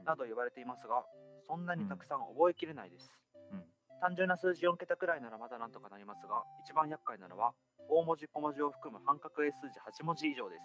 [0.06, 1.04] など言われていますが、
[1.50, 3.10] そんなにたくさん覚えきれないです。
[3.50, 3.64] うん
[4.00, 7.52] 単純な数字4桁くらいならまだなんとかなりますが、一番厄介なのは、
[7.90, 10.62] 大文字小文字を含む半角英数字8文字以上です。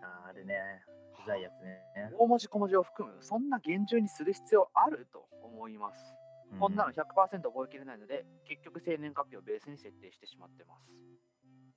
[0.00, 0.80] あーあれね、
[1.22, 1.82] うざいやつね。
[2.16, 6.16] 大文字小文字を含む、そんな厳重にする必要あると思います。
[6.58, 10.90] こんなの100%覚えきれないので、結局生年月日をベースに設定してしまってます。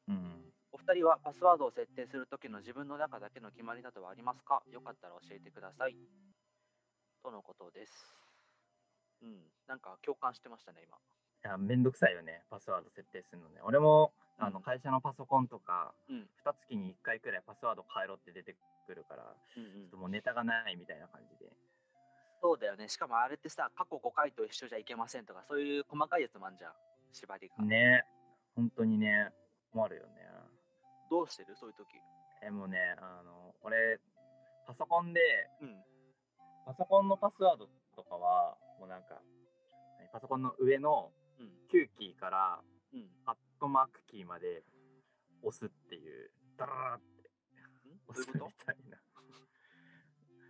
[0.07, 0.53] うん。
[0.71, 4.63] お二人はパスワードを設定するときの自分の中だけの決まりなどはありますか？
[4.71, 5.97] よかったら教えてください。
[7.23, 8.26] とのことです。
[9.21, 10.97] うん、なんか共感してましたね、今。
[10.97, 10.99] い
[11.43, 13.61] や、めんどくさいよね、パスワード設定するのね。
[13.63, 18.55] 俺も、あの、うん会社のパソコンとか、うん、2月に1回くらいパスワード変えろって出て
[18.85, 21.51] くるから、うん、ちょっともうネタがないみたいな感じで。
[22.41, 22.87] そうだよね。
[22.87, 26.73] しかもあれってさ、過去5回と一緒じゃいけませんとか、そういう細かいやつもあんじゃん。
[27.13, 27.63] 縛りが。
[27.63, 28.05] ね、
[28.55, 29.31] 本当にね、
[29.71, 30.27] 困るよね。
[31.09, 31.55] どうしてる？
[31.55, 31.87] そういう時。
[32.43, 33.99] え、もうね、あの、俺、
[34.67, 35.21] パソコンで、
[35.61, 35.83] うん。
[36.65, 39.21] パソコンのパスワードとかは、もうなんか、
[40.11, 41.45] パソコンの上のうん。
[41.69, 42.59] 9キーから
[42.93, 42.99] うん。
[43.01, 44.63] んアットマークキーまで
[45.43, 47.29] 押すっていう、ダラーって
[48.07, 48.97] 押すみたいな。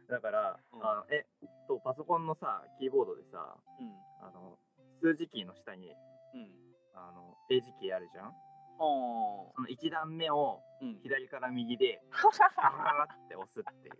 [0.09, 3.57] だから、うんあのえっと、パソコンのさ、キーボードでさ、
[4.21, 4.57] とあの
[5.01, 5.91] 数字キーの下に
[6.33, 6.41] うん。
[6.41, 6.51] うん。
[6.93, 8.33] あの英字キーあるじゃん？
[8.79, 10.61] おその1段目を。
[11.01, 11.99] 左から右で、
[12.55, 13.91] ダラーって押すってい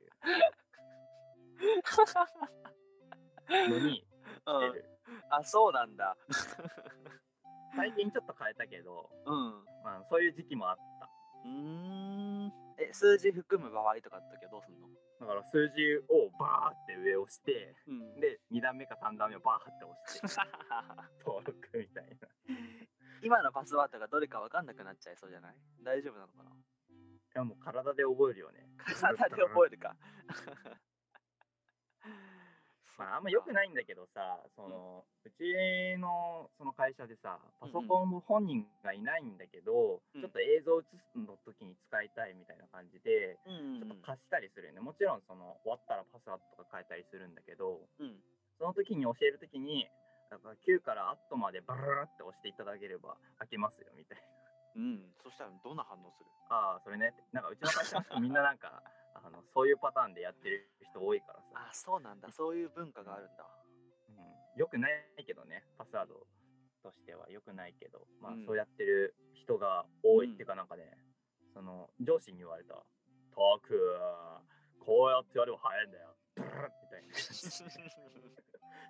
[3.68, 4.06] う のに。
[5.30, 6.18] あ、そうなんだ。
[7.76, 9.66] 最近ちょっと変えたけど、うん。
[9.84, 11.10] まあ、そういう時期もあった。
[11.46, 12.52] うーん。
[12.80, 14.88] え、数字含む場合とかの時はどうすんの？
[15.20, 20.28] だから数字をバーって上押して、うんで、2段目か3段目をバーって押して、
[21.26, 22.28] 登録みたいな。
[23.24, 25.56] 今のパスワードがどれか分かんなくなっちゃいそうじゃない？
[25.84, 26.52] 大丈夫なのかな？
[26.52, 26.54] い
[27.34, 28.68] やもう体で覚えるよね。
[29.02, 29.96] 体で覚えるか。
[32.98, 35.46] まあ、あんま良くないんだけどさ、その、うち
[36.02, 44.82] のその会社でさ、パソコンも本人がいないんだけど、うんちょっと映像映すの時に使いたいみたいな感じで、うんちょっと貸したりするよね。
[44.82, 48.18] もちろんその終わったらパスワードとか変えたりするんだけど、うん。
[48.58, 49.86] その時に教える時に、
[50.34, 54.82] だから9からアットまでバララって押していただければ開けますよみたいな。
[54.82, 55.14] うん。
[55.22, 56.26] そしたらどんな反応する？
[56.50, 57.14] ああ、それね。
[57.32, 58.82] なんかうちの会社の人みんななんか、
[59.28, 61.68] あのそういうパターンでやってる人多いからさ。
[61.70, 62.32] あ、そうなんだ。
[62.32, 63.44] そういう文化があるんだ。
[64.10, 64.12] う
[64.56, 64.92] ん、よくない
[65.26, 66.26] けどね、パスワード
[66.82, 70.98] としてはよくないけど、まあ、うんそうやってる人が多いうんっていうかなんかね、
[71.54, 72.82] その上司に言われた、た
[73.62, 74.00] く、
[74.80, 76.16] こうやってやれば早いんだよ。
[76.38, 77.14] みたいな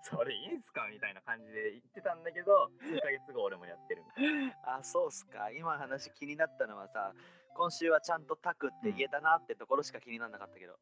[0.03, 0.87] それいいんすか？
[0.87, 4.75] みたいな感じで言ってたんだけど、数ヶ月後俺もやってるみたいな。
[4.77, 5.49] あ、そうっすか。
[5.51, 7.13] 今話気になったのはさ、
[7.57, 10.77] 今週はちゃんとタクって言えたなってところしか気にならなかったけど。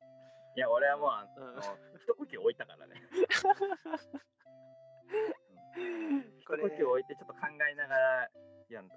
[0.56, 1.60] いや、俺はもう、あの、うん
[2.04, 2.96] 一呼吸置いたからね。
[6.40, 8.30] 一呼吸置いてちょっと考えながら
[8.70, 8.96] やんだ。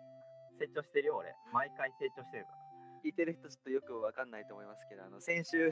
[0.59, 1.35] 成長してるよ、俺。
[1.53, 2.59] 毎回成長してるから。
[3.05, 5.70] 聞いてる人ちょっとよくわかんないと思いますけど、あの先週、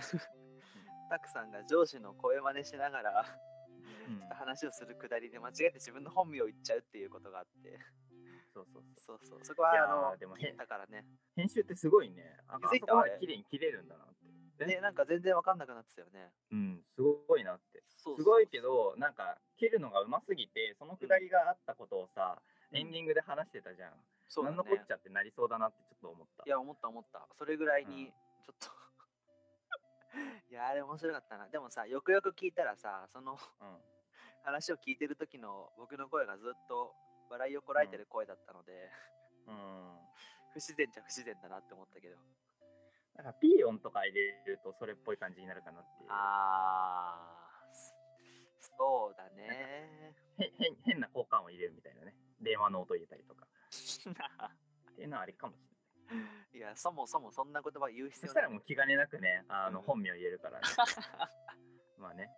[1.10, 3.26] タクさんが上司の声真似しながら
[4.08, 7.78] うんちょっと話をするくだりで間違えて自分の本名を言っちゃうっていうことがあって、
[8.56, 9.18] そうそうそう。
[9.20, 11.04] そうそう、そこはあの、ーでも変だからね、
[11.36, 12.40] 編集ってすごいね。
[12.48, 14.24] あ気づいたあれで綺麗に切れるんだなって。
[14.58, 16.32] えね、なんか全然わかんなくなってたよね。
[16.50, 17.84] うん、すごいなって。
[17.98, 22.40] そうすごいけど、なんか切るのがうますぎて、そのくだりがあったことをさ、
[22.72, 23.92] エンディングで話してたじゃん。
[24.28, 26.44] そうだねなんのこっちゃってなりそうだなってちょっと思った。
[26.46, 27.28] いや、思った思った。
[27.36, 28.68] それぐらいにうん、ちょっと
[30.48, 31.48] いや、あれ面白かったな。
[31.48, 33.96] でもさ、よくよく聞いたらさ、そのうん。
[34.46, 36.94] 話を聞いてる時の僕の声がずっと
[37.30, 38.90] 笑いをこらえてる声だったので、
[39.46, 39.98] うん。
[40.52, 42.16] 不自然じゃ不自然だなって思ったけど。
[43.16, 46.08] なんかピー音とか入れるとそれっぽい感じになるかなっていう。
[46.10, 47.74] あー、
[48.60, 50.14] そそうだね。
[50.38, 52.14] へ変変な交換を入れるみたいなね。
[52.40, 53.46] 電話の音入れたりとか。
[54.92, 55.60] っていうのはありかもし
[56.10, 56.58] れない。
[56.58, 58.32] いや、そもそもそんな言葉言う必そ要ない。
[58.32, 60.66] したらもう気兼ねなくね、あのうん本名言えるからね。
[61.98, 62.30] まあね。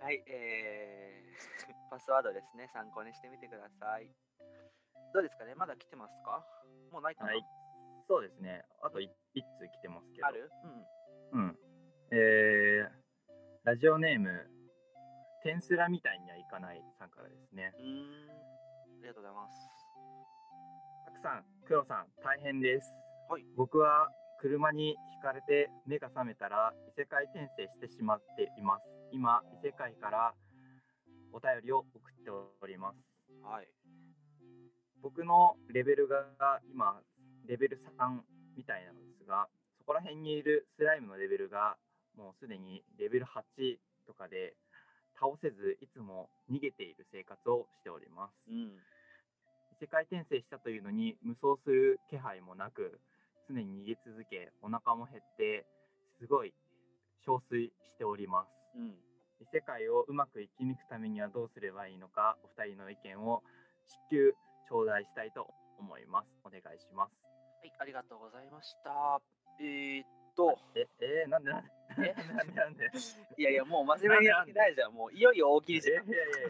[0.00, 2.68] はい、えー、 パスワードですね。
[2.72, 4.10] 参考にしてみてください。
[5.12, 5.54] どうですかね？
[5.54, 6.44] まだ来てますか？
[6.92, 7.42] もうないかな、はい。
[8.06, 8.64] そうですね。
[8.82, 10.26] あと1通来てますけど。
[10.26, 10.50] ある？
[11.32, 11.40] うん。
[11.40, 11.58] うん。
[12.10, 12.90] えー、
[13.64, 14.48] ラジオネーム、
[15.42, 17.72] テンスラみたいにはいかないさんからですね。
[17.76, 18.30] うーん。
[18.30, 19.70] ありがとうございます。
[21.06, 22.88] たくさん、黒さん、大変です。
[23.28, 24.10] はい僕は
[24.40, 28.88] 車にひかれて目が覚めたら異世界転生してしまっています。
[29.12, 30.34] 今、異世界から
[31.32, 33.10] お便りを送っております。
[33.42, 33.68] はい。
[35.02, 36.24] 僕のレベルが
[36.72, 37.00] 今、
[37.46, 38.20] レベル3
[38.56, 41.76] みたいなのですが、そこら辺にいるスライムのレベルが
[42.16, 43.76] もうすでにレベル8
[44.06, 44.54] とかで、
[45.18, 48.44] 倒せずいつも逃げている生活をしております。
[48.48, 48.70] うん。
[49.72, 53.00] 異世界転生したというのに無双する気配もなく
[53.48, 55.66] 常に逃げ続けお腹も減って
[56.18, 56.52] すごい
[57.26, 58.94] 憔悴しておりますうん。
[59.40, 63.42] 異世界をうまく生き抜くためにはどうすればいいのかお二人の意見を
[63.86, 64.34] 至急
[64.68, 65.46] 頂戴したいと
[65.78, 67.24] 思いますお願いします
[67.60, 69.20] はい、ありがとうございました。
[69.60, 71.68] えー、っと、ええー、なんでなんで
[71.98, 72.14] え？
[72.32, 72.90] なんでなんで
[73.36, 74.94] いやいや、もう真面目にやってないじゃん。
[74.94, 76.06] もういよいよ大喜利じゃん。
[76.06, 76.48] いやいやいや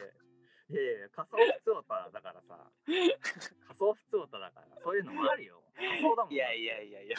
[0.71, 3.14] いやいや仮想普通オタだからさ仮
[3.79, 7.16] 想普通オタだからそういうのもあるよ仮想だもんいやいやいやいや。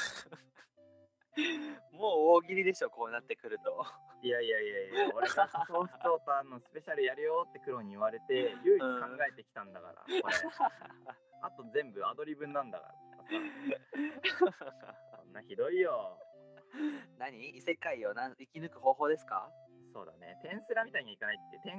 [1.93, 3.86] もう大喜利でしょ、こうなってくると。
[4.22, 8.88] いやいやいやいや、俺が仮想ストーターのスペシャルやるよって黒に言われて、唯一考
[9.24, 10.36] えてきたんだから、これ。
[11.41, 12.93] あと全部アドリブなんだから
[14.52, 14.58] さ。
[15.24, 16.20] そんなひどいよ。
[17.18, 17.56] 何？
[17.56, 19.50] 異世界を生き抜く方法ですか？
[19.93, 20.38] そうだね。
[20.43, 21.78] テンスラみたいにいかないって、転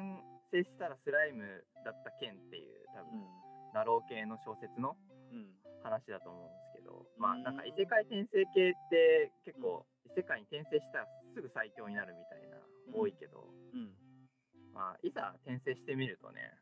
[0.51, 3.24] 生したらスライムだった件っていう、多分、
[3.72, 4.96] ナロー系の小説の。
[5.82, 12.59] 話だと思うんですけど、まあなんか異世界転生系って結構異世界に転生したらすぐ最強になるみたいな
[12.92, 13.92] 多いけど、うん。
[14.72, 16.55] まあ、いざ転生してみるとね、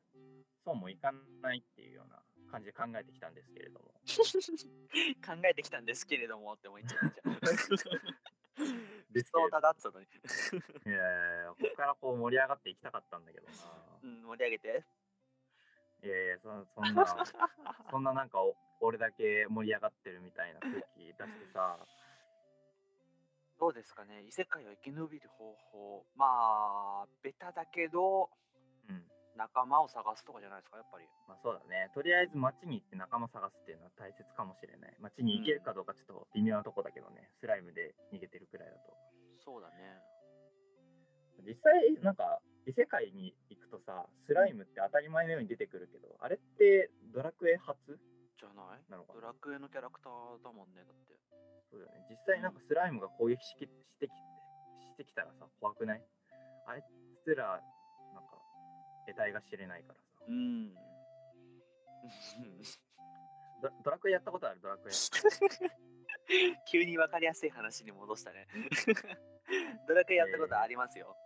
[0.65, 1.13] そうもいか
[1.43, 3.93] ないっていうような感じで考えてきたんですけれども。
[5.21, 7.37] 考えてきたんですけれどもっても言っちゃうじゃん。
[9.13, 10.07] ですけれどそうだだっつうのに。
[10.87, 13.53] いやいやいやここからこう盛り上がっていきたかったんだけどな。
[14.03, 14.85] うん、盛り上げて。
[16.03, 17.07] いやいやそ、そんな、
[17.91, 21.79] そんななんかお俺だけ盛り上がってるみたいな空気出してさ、
[23.59, 26.07] どうですかね異世界を生き延びる方法。
[26.15, 28.31] まあ、ベタだけど、
[28.89, 29.11] うん。
[29.39, 31.07] 仲間を探すとかじゃないですか、やっぱり。
[31.31, 31.95] まあそうだね。
[31.95, 34.97] とりあえず街に行って仲間探すっていうのは大切かもしれない。
[34.99, 37.31] 街に行けるかどうかちょっと微妙なとこだけどね。
[37.39, 38.93] スライムで逃げてるくらいだと。
[39.39, 40.03] そうだね。
[41.47, 47.97] 実際なんか異世界に行くとさスライムって当たり前のように出てくるけどあれってドラクエ初？
[48.37, 48.83] じゃない？
[48.91, 49.21] なのかな？
[49.23, 51.15] ドラクエのキャラクターだもんね、だって。
[51.71, 53.97] そうだよね実際なんかスライムが攻撃してきし
[54.99, 56.03] てきたらさ怖くない？
[56.67, 56.83] あい
[57.25, 57.63] つら
[59.13, 60.01] 得体が知れないからさ。
[60.29, 60.75] うん。
[63.63, 64.61] ドドラクエやったことある？
[64.61, 64.93] ドラクエ。
[66.71, 68.47] 急に分かりやすい話に戻したね。
[69.89, 71.17] ドラクエやったことありますよ。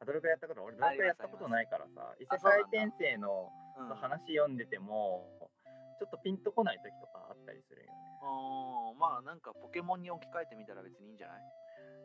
[0.00, 2.14] あドラクエやったこと俺ドラクエやったことないからさ。
[2.20, 5.48] 異世界転生のうん、話読んでても
[5.98, 7.98] ちょっとピンとこない時とかあったりするよね。
[8.22, 11.42] あーまあなんかポケモンに置き換えてみたら別にいいんじゃない？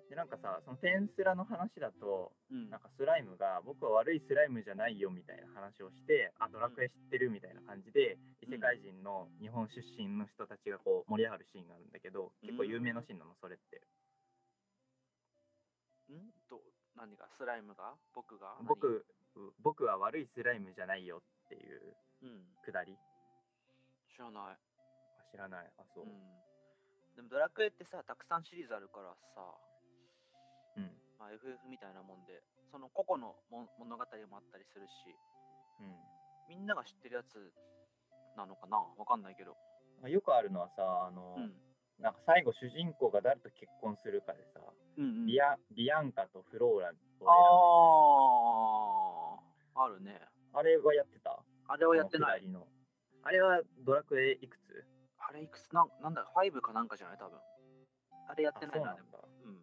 [0.10, 13.82] でなんかさそのテンスラの話だとうんなんかスライムが僕は悪いスライムじゃないよみたいな話をして、あ、ドラクエ知ってるみたいな感じで、異世界人の日本出身の人たちがこう盛り上がるシーンがあるんだけど、結構有名なシーンなの、それって。
[16.14, 16.30] ん？
[16.50, 16.62] ど
[16.96, 17.28] 何が？
[17.38, 17.96] スライムが？
[18.14, 18.56] 僕が？
[18.62, 18.68] 何？
[18.68, 19.06] 僕、
[19.64, 22.46] 僕は悪いスライムじゃないよっていううん。
[22.64, 22.96] くだり
[24.14, 24.54] 知らない。
[24.54, 24.58] あ
[25.32, 25.74] 知らない。
[25.78, 26.08] あ、そうう。
[26.08, 26.12] ん。
[27.16, 29.65] でもドラクエってさ、たくさんシリーズあるからさ、うん。
[31.26, 35.18] まあ、FF みたいなもんで、その個々のも物語もあったりするし、
[35.82, 35.98] うん。
[36.46, 37.52] みんなが知ってるやつ
[38.38, 38.78] なのかな？
[38.78, 39.58] わかんないけど。
[40.06, 41.58] まあ、よくあるのはさ、あの、うん。
[41.98, 44.60] なんか最後主人公が誰と結婚するかでさ、
[45.00, 47.00] うんうん、ビアビアンカとフローラを選
[49.80, 50.22] ああ、あるね。
[50.54, 51.42] あれはやってた？
[51.68, 52.46] あれはやってない。
[53.24, 54.86] あれはドラクエいくつ？
[55.18, 55.74] あれいくつ？
[55.74, 57.18] なんなんだ、5かなんかじゃない？
[57.18, 57.40] 多分。
[58.28, 59.24] あれやってないな、でも。
[59.46, 59.58] うん。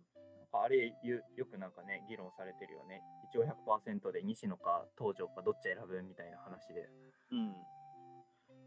[0.61, 6.89] あれよよくなんかね議論されてるよね一応100%で西野か東條かどっち選ぶみたいな話で
[7.33, 7.55] うん。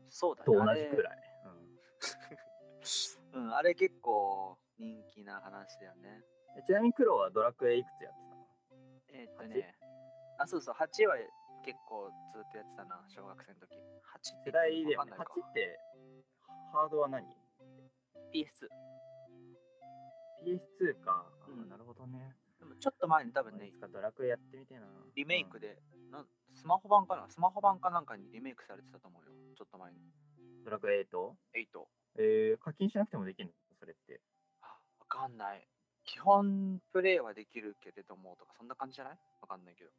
[0.10, 0.46] そうだね。
[0.46, 1.18] と同じくらい、
[3.34, 6.24] うん、 あれ結構人気な話だよね。
[6.58, 8.48] うん、ちなみに黒はドラクエいくつやってたの？
[9.10, 9.76] えーっとね、
[10.38, 11.16] あ、そうそう、8は
[11.64, 13.76] 結構ずっとやってたな、小学生の時。
[13.76, 15.80] 8って世代だよねわかんないか8って
[16.72, 17.26] ハードは何
[18.34, 18.68] ？PS2。
[20.46, 24.86] PS2 か、あうんなるほどねでもちょっと前に多分ねいつ、かドラクエやってみてえな
[25.16, 25.82] リメイクで、
[26.12, 27.26] なんスマホ版かな？
[27.30, 29.32] スマホ版かなんかにリメイクされてたと思うよ。
[29.58, 29.98] ちょっと前に。
[29.98, 31.06] うんドラクエ 8?
[31.54, 31.86] 8。
[32.18, 33.54] えー、課金しなくてもできるの？
[33.80, 34.20] それって
[34.62, 34.68] あ、
[35.00, 35.68] わかんない。
[36.06, 39.18] 基本プレイはできるけれどもとか、そんな感じじゃない？
[39.42, 39.92] わかんないけど。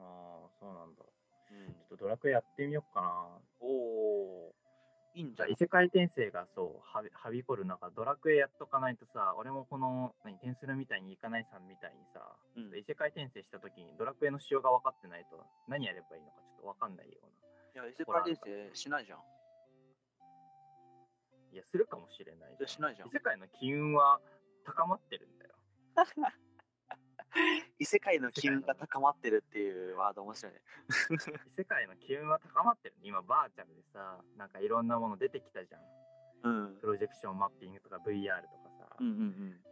[0.00, 1.04] ああそうなんだ
[1.52, 3.66] うんちょっとドラクエやってみようかなお
[4.50, 4.54] お。
[5.16, 12.20] いいんじゃ異世界転生がそうはびはびこる中ドラクエやっとかないとさ俺もこの何テンスルみたいにいかないさんみたいにさ、
[12.54, 12.76] うん。
[12.76, 17.82] 異世界転生した時にドラクエの仕様が分かってないと何やればいいのかちょっと分かんないような。
[17.82, 19.18] いや、異世界転生しないじゃん。
[21.52, 23.08] いやするかもしれないいやしないじゃん。
[23.08, 24.20] 異世界の機運は
[24.64, 25.54] 高まってるんだよ
[27.78, 30.60] 異世界の機運が高まってるっていうワード面白いね。
[31.46, 35.82] 異世界の機運は高まってる今バーチャルでさなんかいろんなもの出てきたじゃん
[36.44, 36.76] うん。
[36.80, 39.62] プロジェクションマッピングとか VR とかさ、うんうんうん。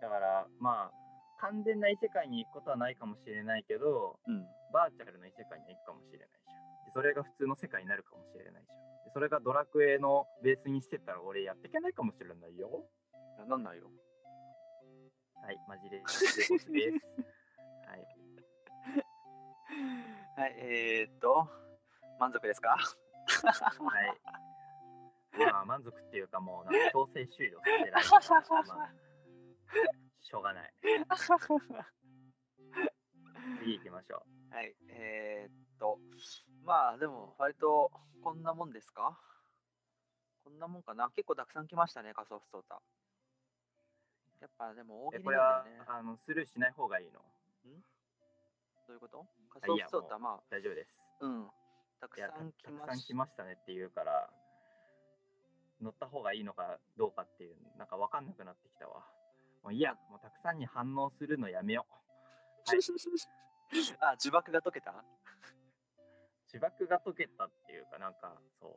[0.00, 0.92] だからまあ
[1.40, 4.46] 完全な異世界に行くことはないかもしれないけどうん。
[4.72, 12.88] バーチャルの異世界に行くかもしれないじゃんでそれが普通の世界になるかもしれないじゃんでそれがドラクエのベースにしてたら俺やっていけないかもしれないよ
[13.44, 13.90] なんないよ。
[15.46, 16.66] はいマジでボスです。
[17.86, 18.06] はい。
[20.40, 21.48] はい、えー、っと、
[22.18, 22.76] 満足ですか？
[22.76, 24.20] はい。
[25.38, 28.18] まあ満足っていうかもうなんか強制終了させられたか
[28.54, 28.90] らまあ
[30.20, 30.72] しょうがない。
[33.62, 34.54] 次行きましょう。
[34.54, 36.00] はい、えー、っと、
[36.64, 37.92] まあでも、割と
[38.22, 39.20] こんなもんですか？
[40.42, 41.10] こんなもんかな？
[41.10, 42.80] 結構たくさん来ましたね、仮想不相談。
[44.40, 45.64] やっぱでも大喜利えこれは。
[45.86, 47.20] あのスルーしない方がいいの？
[48.86, 49.26] どういうこと？
[49.60, 51.12] 仮想不相談、ま大丈夫です。
[51.20, 51.50] あ、うん。
[52.00, 54.30] たくさん来たくましさん来ましたねっていうから
[55.80, 59.02] 乗った方がいいのかどうかっていうなんか分かんなくなってきたわ。
[59.64, 61.92] もういいやもうたくさんに反応するのやめよう。
[62.68, 62.78] はい。
[64.00, 64.92] あ、呪縛が解けた？
[66.52, 68.72] 呪縛が解けたっていうかなんかそう。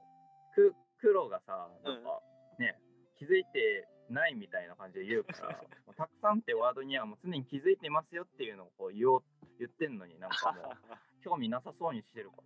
[0.55, 2.21] く黒がさなんか
[2.57, 2.81] ね、
[3.15, 9.23] 気づいてないみたいな感じで言うから もうたくさんってワードにはもう常に気づいてますよっていうのをこう言おう
[9.59, 10.77] 言ってんのになんかもう
[11.21, 12.37] 興味なさそうにしてるか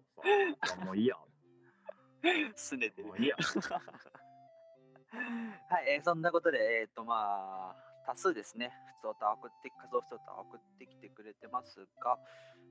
[0.62, 0.76] らさ。
[0.86, 1.18] もういいや。
[2.56, 3.08] すねてる。
[3.08, 3.36] もういいや。
[5.70, 7.76] はい、えーそんなことで、えっ、と、まあ、
[8.08, 12.18] 多数ですね、普通歌送って、仮想普通歌送ってきてくれてますが、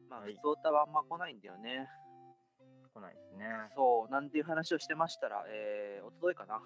[0.08, 0.34] まあ、はい。
[0.34, 1.88] 普通歌はあんま来ないんだよね。
[2.92, 3.46] 来ないですね。
[3.76, 6.60] そう、なんていう話をしてましたら、えー、お届いかな。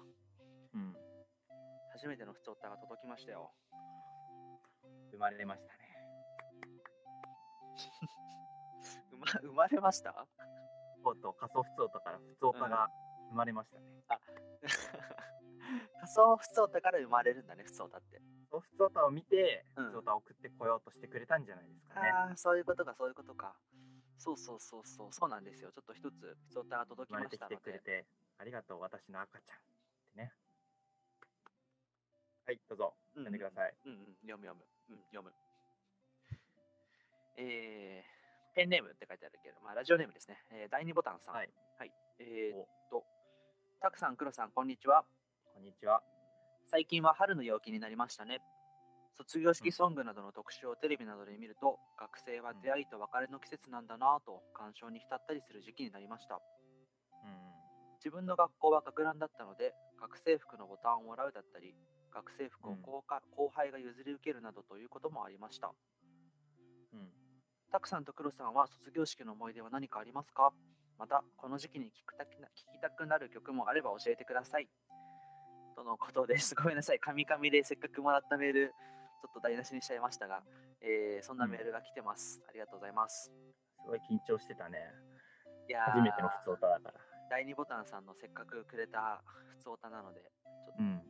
[0.73, 1.06] うん
[1.97, 3.51] 初めての普通歌が届きましたよ。
[5.11, 5.79] 生まれましたね
[9.09, 10.13] 生ま生まれました？
[11.03, 12.87] とうとう仮想普通歌から普通歌が
[13.29, 14.03] 生まれましたね。
[15.99, 18.21] 仮想普通歌から生まれるんだね、普通歌って。
[18.51, 22.09] そう普通歌を見て、うん普通歌を送ってこようとしてくれたんじゃないですかね。
[22.09, 23.55] ああ、そういうことか、そういうことか。
[24.19, 25.71] そうそうそうそう、そうなんですよ。
[25.71, 27.57] ちょっと一つ普通歌が届き生まれてきましたので。
[27.57, 29.57] てくれて、ありがとう、私の赤ちゃん。
[29.57, 29.61] っ
[30.13, 30.33] てね。
[32.47, 33.75] はい、どうぞ、うん読んでください。
[33.83, 34.63] うんうん、読む読む。
[34.87, 35.35] うん、読む。
[37.35, 40.39] えー、ペンネームって書いてあるけど、まあ、ラジオネームですね。
[40.55, 41.35] えー、第2ボタンさん。
[41.35, 41.51] はい。
[41.77, 41.91] はい。
[42.23, 43.03] えー、おっと、
[43.83, 45.03] たくさん、黒さん、こんにちは。
[45.53, 46.01] こんにちは。
[46.71, 48.39] 最近は春の陽気になりましたね。
[49.17, 56.39] 卒業式ソングなどの特集をテレビなどで見ると、学生は出会いと別れの季節なんだなぁと感傷に浸ったりする時期になりました。
[57.25, 57.37] うんうん。
[57.99, 61.75] 自分の学校は学ランだったので、学生服のボタンをもらうだったり、
[62.13, 65.71] 学生服をうん後か後輩が譲り受けるなどということもありました。
[66.93, 67.09] うん。
[67.71, 70.51] たくさんと黒さんは卒業式の思い出は何かありますか？
[70.97, 74.67] また、この時期に聴くたきな聴きたくなる曲もあれば教えてください。
[75.75, 76.55] とのことです。
[76.55, 76.99] ごめんなさい。
[76.99, 80.41] カミカミでせっかくもらったメール、ちょっと台無しにしちゃいましたが、
[80.81, 82.41] えーそんなメールが来てます。
[82.49, 83.31] ありがとうございます。
[83.79, 84.79] すごい緊張してたね。
[85.69, 86.93] いやー初めての普通歌だから。
[87.29, 89.21] 第2ボタンさんのせっかくくれた
[89.57, 91.01] 普通歌なので、ちょっと、うん。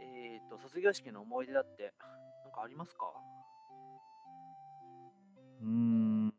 [0.00, 1.92] えっ、と、卒業式の思い出だって、
[2.44, 3.06] なんかありますか？
[5.60, 6.34] うーん。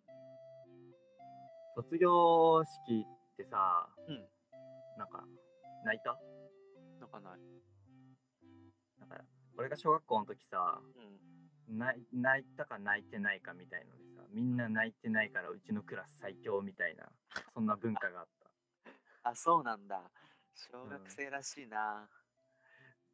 [1.75, 4.27] 卒業式ってさ、うん。
[4.97, 5.23] なんか、
[5.85, 6.17] 泣いた？
[6.99, 7.39] なんかない。
[8.99, 9.17] なんか、
[9.57, 11.77] 俺が小学校の時さ、うん。
[11.77, 17.05] 泣い泣いたか泣いてないかみたいのでさみんな泣いてないからうちのクラス最強みたいな
[17.53, 18.49] そんな文化があった
[19.29, 20.01] あ、そうなんだ。
[20.53, 22.09] 小学生らしいな。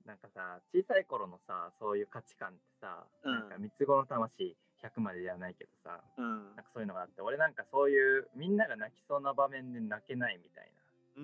[0.07, 6.55] なんかさ小さい頃のさそういう価値観ってさ、うんなんか三つ子の魂100までではないけどさうん。
[6.55, 10.71] なんかそういうのがあって俺なんかそういうみんなが泣きそうな場面で泣けないみたい。
[10.71, 11.21] な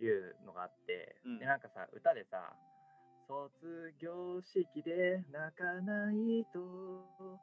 [0.00, 2.56] いうのがあって、うんでなんかさ歌でさ
[3.28, 7.38] 卒業式で泣かないと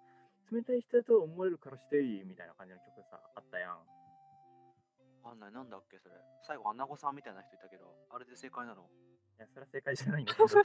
[0.51, 3.79] 冷たい人だと思えるからしていいみたいな感じの曲さあったやん
[5.23, 5.51] わかんない。
[5.51, 6.15] なんだっけ、それ。
[6.47, 8.83] 最後、アナゴさんみたいな人いたけど、あれで正解なの？
[8.83, 8.85] い
[9.39, 10.47] や、それは正解じゃないんだけど。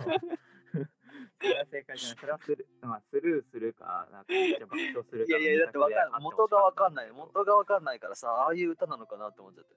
[1.40, 2.16] それは正解じゃない。
[2.18, 5.38] それはスル,、まあ、スルーするか、なんかめっちゃ爆笑するか。
[5.38, 6.22] いやいや、だってわかんない。
[6.22, 7.10] 元がわかんない。
[7.12, 7.52] 元が。
[7.52, 9.74] がわかんないからさ、ああいう歌なのかなって思っちゃって。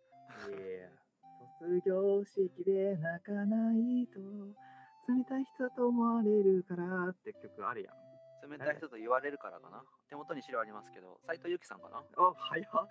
[0.50, 0.90] いやいや
[1.60, 4.20] 卒業式で泣かないと
[5.08, 8.50] 冷たい人と思われるからって曲あるやん。
[8.50, 9.84] 冷たい人と言われるからかな。
[10.10, 11.98] 手元に資料ありますけど、斉藤由貴さんかな。
[11.98, 12.88] あ、早っ。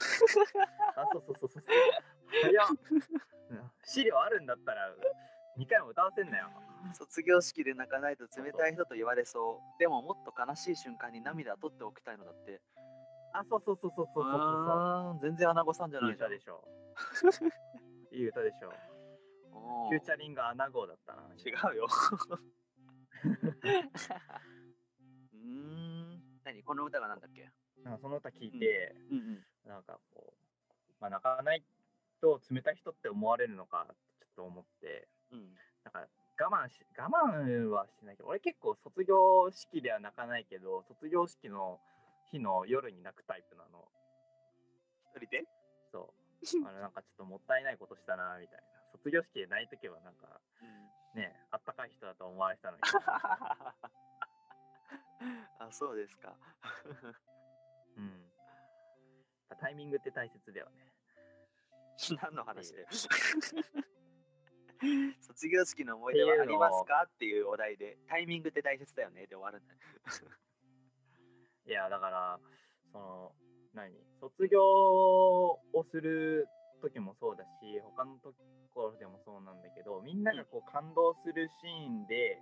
[0.97, 1.63] あ、そうそうそうそう。
[2.43, 2.67] 早っ。
[3.85, 4.91] 資料あるんだったら
[5.59, 6.51] 2回も歌わせんなよ。
[6.93, 9.79] 卒業式で泣かないと冷たい人と言われそう。
[9.79, 12.61] でももっと悲しい瞬間に涙取っておきたいのだって。
[13.33, 15.23] あ、そうそうそうそうそうそうそう。
[15.23, 16.65] 全然アナゴさんじゃない い歌でしょ。
[18.13, 18.71] いい歌でしょ。
[19.91, 21.23] フューチャリングアナゴだったな。
[21.45, 21.87] 違うよ。
[25.35, 26.23] うん。
[26.45, 26.63] 何？
[26.63, 27.51] この歌がなんだっけ？
[27.83, 31.65] なんかその歌聞いて、うんうん、なんかこう、まあ、泣かない
[32.21, 33.87] と冷たい人って思われるのか
[34.19, 35.51] ちょっと思って、うん、
[35.83, 36.07] なんか
[36.39, 41.79] 我慢し我慢はしないけど俺結構卒業式では泣かないけど卒業式の
[42.31, 43.85] 日の夜に泣くタイプなの。
[45.15, 45.45] 一人で？
[45.93, 46.15] そう。
[46.67, 48.65] あのなんかちょっともったいないことしたなみたいな。
[48.93, 50.41] 卒業式で泣いとけばなんか、
[51.15, 52.83] うん、ねあったかい人だと思われたのに
[55.59, 56.35] あそうですか。
[57.97, 58.31] うん。
[59.61, 60.93] タイミングって大切だよね。
[62.23, 62.87] 何の話で
[65.35, 67.07] 卒業式の思い出はありますか？
[67.07, 67.99] っていうお題で。
[68.09, 69.27] タイミングって大切だよね。
[69.27, 69.75] で終わるんだ
[71.67, 72.39] いやだから
[72.93, 73.33] その
[73.73, 73.93] 何？
[74.21, 76.47] 卒業をする
[76.81, 78.35] 時もそうだし他のと
[78.75, 82.39] ころでもそうなんだけどみんながこう感動するシーンで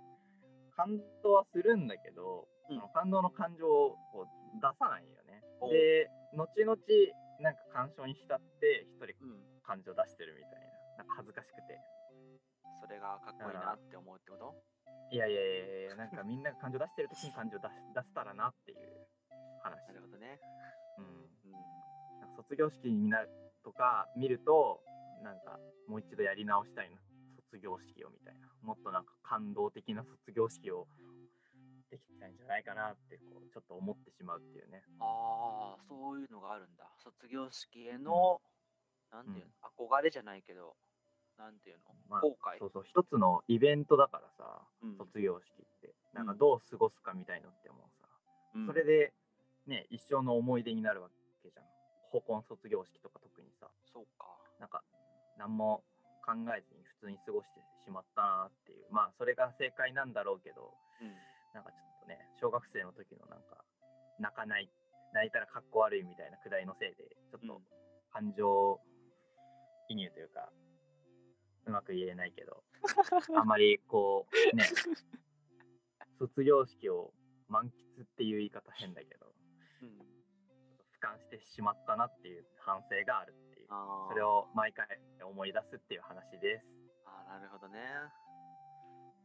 [0.75, 5.41] 感動はするんだけど、うん、その感動の感情をこう出さないよね。
[5.71, 6.77] で後々
[7.39, 9.15] なんか感傷に浸って一人
[9.63, 10.61] 感情出してるみたい
[10.97, 11.79] な,、なんか恥ずかしくて
[12.83, 14.51] それがかっこいいなって思うってこと？
[15.11, 19.07] いやいやいやいやなんかみんなが感情出してる時に感情出出せたらなっていう
[19.63, 19.87] 話。
[19.87, 20.39] なるほどね。
[20.99, 23.31] うん、うん、なんか卒業式になる
[23.63, 24.83] とか見ると
[25.23, 26.99] なんかもう一度やり直したいな。
[27.47, 28.51] 卒業式をみたいな。
[28.61, 30.87] もっとなんか感動的な卒業式を
[31.91, 34.83] できたんじゃないかなってこうちょっと思ってしまうっていうね。
[34.99, 36.89] ああそういうのがあるんだ。
[37.03, 38.41] 卒業式への、
[39.13, 40.75] うん、なんていうの、うん、憧れじゃないけど
[41.37, 42.59] なんていうの、まあ、後悔？
[42.59, 45.93] そうそう一つのイベントだからさ、うん、卒業式って。
[46.13, 48.07] なんかどう過ごすかみたいのってもうさ、
[48.67, 49.13] それで
[49.65, 51.09] ね一生の思い出になるわ
[51.41, 51.65] けじゃん。
[52.11, 53.67] 高校卒業式とか特にさ。
[53.91, 54.29] そうか。
[54.59, 54.83] なんか
[55.37, 55.83] 何も
[56.21, 58.85] 考えずに普通に過ごしてしまったなっていう。
[58.91, 60.69] まあそれが正解なんだろうけど、
[61.01, 61.09] うん、
[61.53, 63.65] なんかちょっとね小学生の時のなんか
[64.19, 64.69] 泣かない
[65.13, 67.61] 泣いたらかっこ悪いみたいなくだりのせいでちょっと
[68.13, 68.79] 感情
[69.89, 70.62] 移入というか、う
[71.71, 72.63] まく言えないけど
[73.37, 74.65] あまりこうね
[76.19, 77.13] 卒業式を
[77.47, 79.27] 満喫っていう言い方変だけど、
[79.81, 79.93] うん、俯
[81.01, 83.67] 瞰してしまったなっていう反省があるっていう
[84.09, 84.87] それを毎回
[85.23, 86.79] 思い出すっていう話です。
[87.05, 87.79] あなるほどね、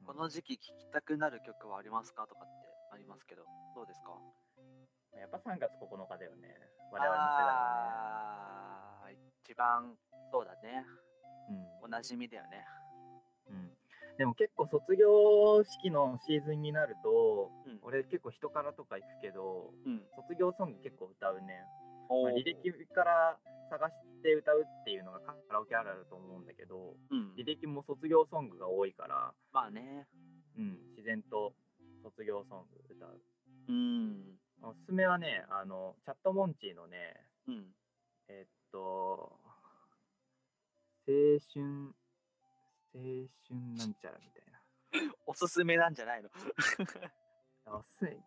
[0.01, 4.12] うん、この時期聴きたくなる曲はありますかとかってありますけどどうですか？
[5.18, 6.55] やっぱ3月9日だよね。
[6.93, 9.18] 我々の世代はね。
[9.45, 9.97] 一番
[10.30, 11.01] そうだね、うん、
[11.82, 12.64] おなじみだよね。
[13.51, 13.70] うん。
[14.18, 21.62] でも結構卒業式のシーズンになると、うん、俺結構人からとか行くけど、うん、卒業ソング結構歌うね、
[22.11, 23.38] まあ、履歴から
[23.70, 30.09] 探して歌うっていうのがカラオケあるあると思うんだけど、うん、履歴も卒業ソングが多いからまあね、
[30.59, 31.53] うん、自然と
[32.03, 33.20] 卒業ソング歌う、
[33.68, 37.14] うん、おすすめはねあのチャットモンチーのね、
[37.46, 37.66] うん、
[38.28, 39.38] えっと
[41.09, 41.94] 青春
[42.94, 43.00] 青
[43.48, 45.14] 春なんちゃらみたいな。
[45.26, 46.28] おすすめなんじゃないの？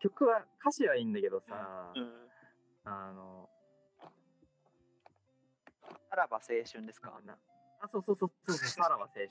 [0.00, 2.28] 曲は歌詞はいいんだけどさ、うん、
[2.84, 3.48] あの、
[6.10, 7.20] さらば青春ですか？
[7.80, 9.30] あ、そうそうそうそう さらば青春。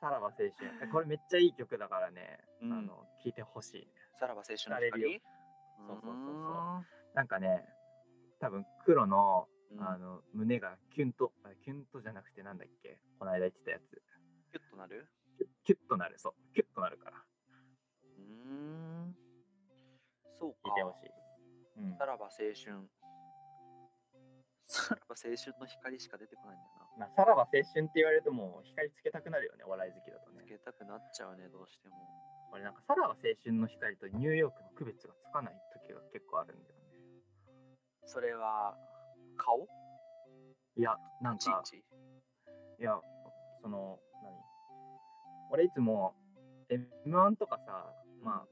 [0.00, 0.50] さらば青春。
[0.92, 3.92] これめっちゃいい曲だからね、うん、あの聞いてほしい、ね。
[4.20, 5.20] さらば青春の光？
[5.86, 6.84] そうそうそうそう。
[7.14, 7.64] なんかね、
[8.38, 12.98] 多分黒のあの胸がキュンと、キュンとじゃなくてなんだっけ？
[13.18, 14.02] この間言ってたやつ。
[14.50, 15.06] キュッとなる？
[15.64, 16.32] キュッとなる、そう。
[16.54, 17.16] キュッとなるから。
[18.18, 19.14] うん。
[20.40, 20.58] そうか。
[20.64, 21.10] 聞いてほしい。
[21.78, 22.88] うん、さらば青春。
[24.66, 27.06] さらば青春の光しか出てこないんだよな。
[27.06, 30.42] まあ、さらば青春って言われるともう光つけたくなるよね、お笑い好きだとね。
[30.44, 31.96] つけたくなっちゃうね、どうしても。
[32.52, 35.54] 俺なんかさらば青春の光とニューヨークの区別がつかない
[35.84, 36.98] 時が結構あるんだよね。
[38.06, 38.74] それは
[39.38, 39.66] 顔？
[40.76, 41.62] いや、なんか、
[42.78, 43.00] いや、
[43.62, 44.34] その、何？
[45.50, 46.14] 俺いつも
[46.68, 48.46] M1 とかさ、うん、まあ、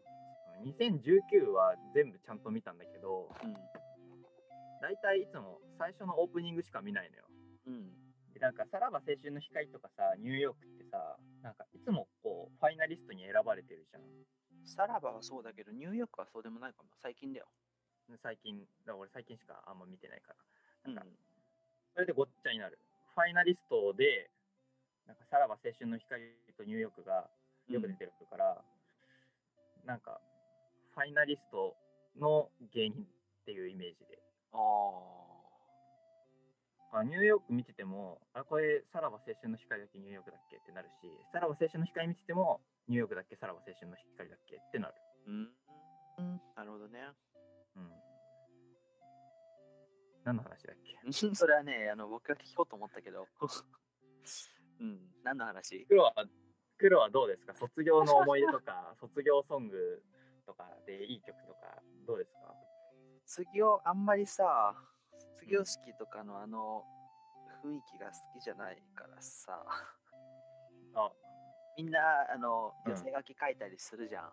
[0.64, 3.53] 2019は全部ちゃんと見たんだけど、うん、
[4.80, 7.24] 大体いつも最初のオープニングしか見ないのよ。
[7.66, 7.93] うん。
[8.32, 14.03] でなんかさらば青春の光とかさニューヨークってさなんかいつもこうファイナリストに選ばれてるじゃん
[14.64, 16.89] さらばはそうだけど、ニューヨークはそうでもないかも。
[17.03, 17.47] 最近だよ。
[18.22, 20.55] 最近だ俺最近しかあんま見てないからうん
[20.95, 21.11] なんか
[21.95, 22.78] それでごっちゃになる。
[23.14, 24.30] ファイナリストで
[25.07, 26.22] なんかさらば青春の光
[26.57, 27.30] とニューヨークが
[27.68, 28.62] よく出てるから、
[29.87, 30.20] なんか
[30.95, 31.74] ファイナリスト
[32.20, 33.07] の芸人っ
[33.47, 34.18] ていうイメージで。
[34.53, 34.59] あ
[36.93, 44.95] あニューヨーク見ててもあこれさらば青春の光だっけニューヨークだっけってなるしさらば青春の光見ててもニューヨークだっけさらば青春の光だっけってなる。
[45.26, 46.41] うん。
[46.57, 47.01] なるほどね。
[47.76, 48.15] うん
[50.27, 50.99] 何の話だっけ？
[51.05, 53.29] う んそれはね、あの僕が聞こうと思ったけど。
[54.81, 55.14] うん。
[55.22, 55.87] 何の話？
[55.87, 56.14] 黒は
[56.77, 57.55] 黒はどうですか？
[57.55, 60.03] 卒業の思い出とか 卒業ソング
[60.45, 62.55] とかでいい曲とかどうですか？
[63.24, 64.77] 卒業、あんまりさ、
[65.18, 66.85] 卒業式とかのあの
[67.62, 69.64] 雰囲気が好きじゃないからさ。
[70.95, 71.12] あ
[71.77, 72.01] みんな、
[72.33, 74.33] あの、うん寄せ書き書いたりするじゃん。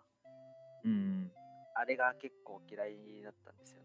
[0.84, 1.32] うん
[1.76, 3.83] あれが結構嫌いだったんですよね。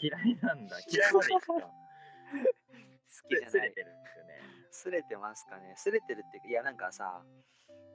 [0.00, 0.78] 嫌いなんだ。
[0.88, 1.52] 嫌いまでいくか。
[1.62, 3.50] 好きじゃない。
[3.50, 3.82] すれて。
[3.82, 4.34] るんですよね
[4.70, 5.74] すれてますかね。
[5.76, 7.24] すれてるっていうかいやなんかさ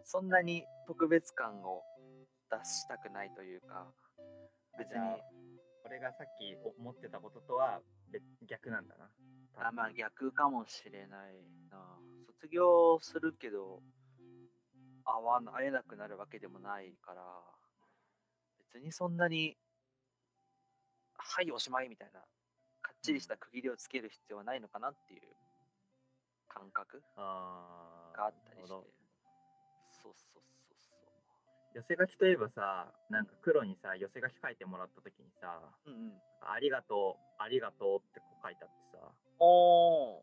[0.04, 1.84] そんなに特別感を
[2.52, 3.92] 出したくないというか
[4.78, 5.22] 別に。
[5.86, 7.80] 俺がさっき思ってたこととは
[8.10, 9.12] 別逆なんだな。
[9.68, 11.36] あまあ逆かもしれない
[11.70, 12.00] な。
[12.28, 13.84] 卒業するけど
[15.06, 17.22] 会わな会えなくなるわけでもないから
[18.74, 19.58] 別にそんなに
[21.18, 22.20] はいおしまいみたいな
[22.82, 25.22] かっちりした区切りをつける必要はないのかなっていう
[26.48, 28.68] 感覚があったりして。
[28.68, 28.84] そう
[29.92, 30.44] そうそうそう。
[31.74, 40.22] 寄せ書きといえばさなんか黒にさ寄せ書き書いてもらった時にさうんうん「ありがとうありがとう」ってこう書いてあってさおー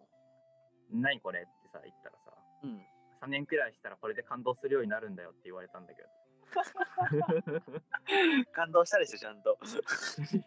[0.97, 2.32] 「何これ?」ってさ言ったらさ
[2.62, 2.86] うん。
[3.22, 6.09] 3年くらいしたらこれで感動するようになるんだよって言われたんだけど
[8.53, 9.59] 感動したでしょちゃんと。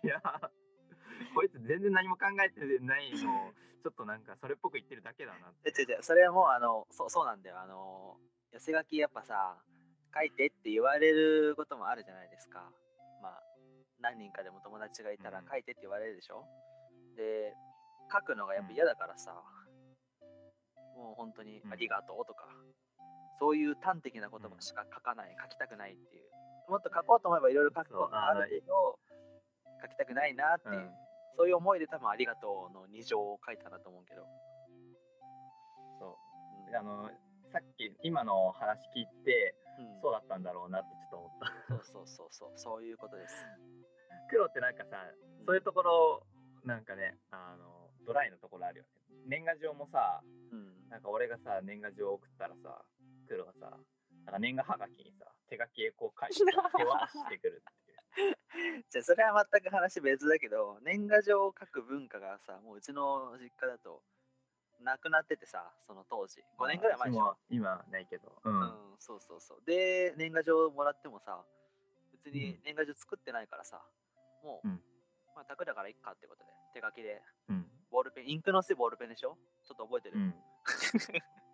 [0.03, 0.22] いや
[1.34, 3.53] こいつ全然何も考えてないのを
[3.84, 5.74] ちょっとなんかそれっぽく言ってるだけだなって。
[5.78, 7.60] え違う違うそれはもうあのそうそうなんだよ。
[7.60, 8.18] あの
[8.51, 9.58] 寄せ書きやっぱさ
[10.14, 12.72] 書いてって言われることもあるじゃないですか。
[13.22, 13.43] まあ
[13.99, 15.47] 何人かでも友達がいたらうん。
[15.47, 16.45] 書いてって言われるでしょ、
[17.16, 17.53] で
[18.12, 19.34] 書くのがやっぱ嫌だからさ、
[20.95, 21.74] もう本当にうん。
[21.74, 22.47] ありがとうとか、
[23.39, 26.71] そういう端的な言葉しか書かない、書きたくないっていう。
[26.71, 28.97] もっと書こうと思えばいろいろ書くことがあるけど
[29.81, 30.89] 書きたくないなっていう、うん。
[31.38, 34.25] そういう思いで多分ありがとうの2乗を書いたなと思うけど、
[35.99, 36.17] そ
[36.67, 36.69] う。
[36.69, 37.09] うんあの
[37.53, 40.01] さっき今の話聞いてうん。
[40.01, 41.86] そうだったんだろうなってちょっと思った。
[41.86, 42.51] そうそうそうそう。
[42.55, 43.36] そういうことです。
[44.29, 44.97] 黒ってなんかさ
[45.45, 46.23] そういうところ
[46.63, 48.89] なんかねあのドライのところあるよね。
[49.27, 50.21] 年賀状もさ
[50.51, 52.86] うん、なんか俺がさ年賀状送ったらさ
[53.26, 58.38] 黒がさなんか年賀はがきにさ手書きでこう書いてさ 手渡ししてくるっていう。
[58.89, 64.01] じゃあそれは全く話別だけど年賀状を書く文化がさもううちの実家だと
[64.80, 66.41] なくなっててさその当時。
[66.57, 67.38] 5年ぐらい前でしょ？
[67.49, 68.41] 今ないけど。
[68.43, 69.63] ううんん、そうそうそう。
[69.65, 71.45] で年賀状もらってもさ
[72.23, 73.86] 別に年賀状作ってないからさ
[74.43, 74.84] もう、うん。
[75.36, 77.21] まあ宅だからいっかってことで手書きで。
[77.49, 77.71] うん。
[77.89, 79.38] ボールペンインクのせボールペンでしょ？
[79.63, 80.34] ちょっと覚えてる、うん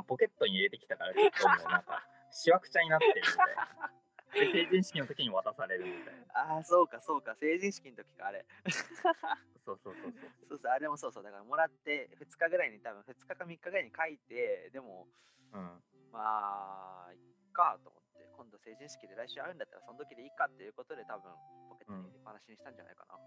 [0.00, 3.92] ポケットに入れてきたから結構もうなんか しわくちゃになってるみたいな。
[4.32, 6.54] で 成人式の時に渡されるみたいな。
[6.54, 7.34] ああそうかそうか。
[7.36, 8.46] 成人式の時かあれ。
[9.64, 10.30] そうそうそうそう。
[10.48, 11.22] そうそうあれもそうそう。
[11.22, 15.06] だからもらって2日ぐらいに多分2日か3日ぐらいに書いてでも
[15.52, 15.82] うん。
[16.12, 21.32] まあいっかと思って今度成人式で来週会うんだったらその時でいいかっていうことで多分
[21.70, 23.18] ポケットに入れっぱなしにしたんじゃないかな、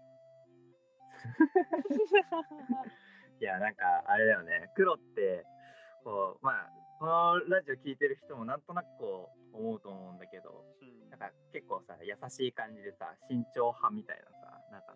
[3.40, 4.70] いやなんかあれだよね。
[4.76, 5.44] 黒って
[6.06, 6.70] こうまあ
[7.02, 11.10] このラジオ聞いてる人もなんとなくこう思うと思うんだけどうん。
[11.10, 14.94] なんか結構さ優しい感じでさ慎重派みたいなさなんか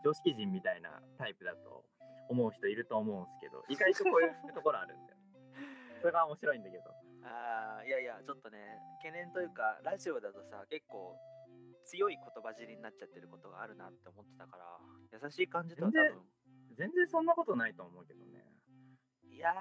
[0.00, 1.84] 常識人みたいなタイプだと
[2.32, 5.18] 思う人いると思うんですけど意外とこういうところあるんだよ。
[6.00, 6.88] それが面白いんだけど。
[7.20, 11.20] ああいやいやちょっとね懸念というかラジオだとさ結構
[11.84, 14.64] 強い言葉尻になっちゃってることがあるなって思ってたから
[15.20, 16.24] 優しい感じとは多分。
[16.76, 18.46] 全然そんなことないと思うけどね
[19.30, 19.54] いや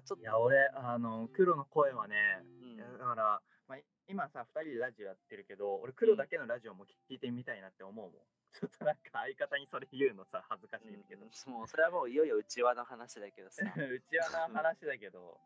[0.00, 2.76] ーちょっといや俺あの黒の声はねうん。
[2.76, 3.78] だから、まあ、
[4.08, 8.12] 今さ2人でラジオやってるけど俺黒だけのラジオも聞いてみたいなって思うもん、
[8.52, 13.64] ちょっとなんか相方にそれ言うのさ恥ずかしいんだけど、うんもうそれはもういよいよ内輪の話だけどさ。
[13.64, 15.40] うちわの話だけど。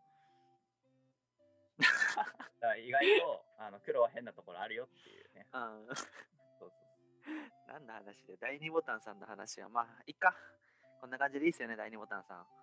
[1.78, 5.46] だから意外とあの黒は変なところあるよっていうね。
[5.52, 5.86] うん。
[5.86, 5.96] そう
[6.58, 6.72] そう
[7.66, 9.68] 何の話で第2ボタンさんの話は。
[9.68, 10.36] まあいいか。
[11.00, 12.61] こんな感じでいいですよね、第2ボタンさん。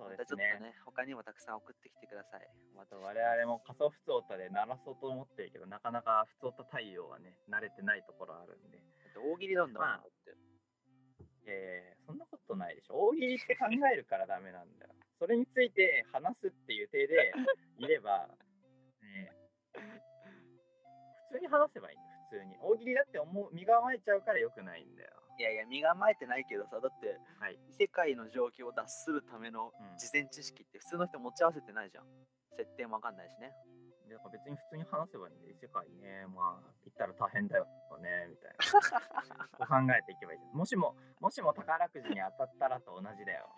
[0.00, 0.72] そうですまたちょっとね。
[0.72, 2.48] ね、他にもたくさん送ってきてください。
[2.72, 8.80] また我々も仮想普通歌で鳴らそうと思ってるけど、なかなか普通歌対応はね、慣れてないところあるんで。
[9.20, 10.04] 大喜利なんだもんまあ。
[11.44, 12.96] えー、そんなことないでしょ。
[12.96, 14.94] 大喜利って考えるからダメなんだよ。
[15.20, 17.32] それについて話すっていう体で
[17.76, 18.28] いれば、
[19.02, 19.32] ね、
[21.28, 22.56] 普通に話せばいいんだよ、普通に。
[22.60, 25.19] 大喜利だって思う身構えちゃうからよくないんだよ。
[25.40, 27.56] いやいや、身構えてないけどさ、だって、はい。
[27.64, 32.04] 異世界の状況を脱するためのうん事前知識って普通の人持ち合わせてないじゃん。
[32.60, 33.56] 設定もわかんないしね。
[34.12, 37.64] だから別に普通に話せばいいんで、異世界ね、まあ、行ったら大変だよ
[38.04, 39.64] ね、みたいな。
[39.64, 40.52] 考えていけばいいじゃん。
[40.52, 43.48] もしも、もしも宝くじに当たったらと同じだよ。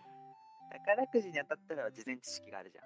[0.70, 2.84] 宝くじに当たったら事前知識があるじゃん。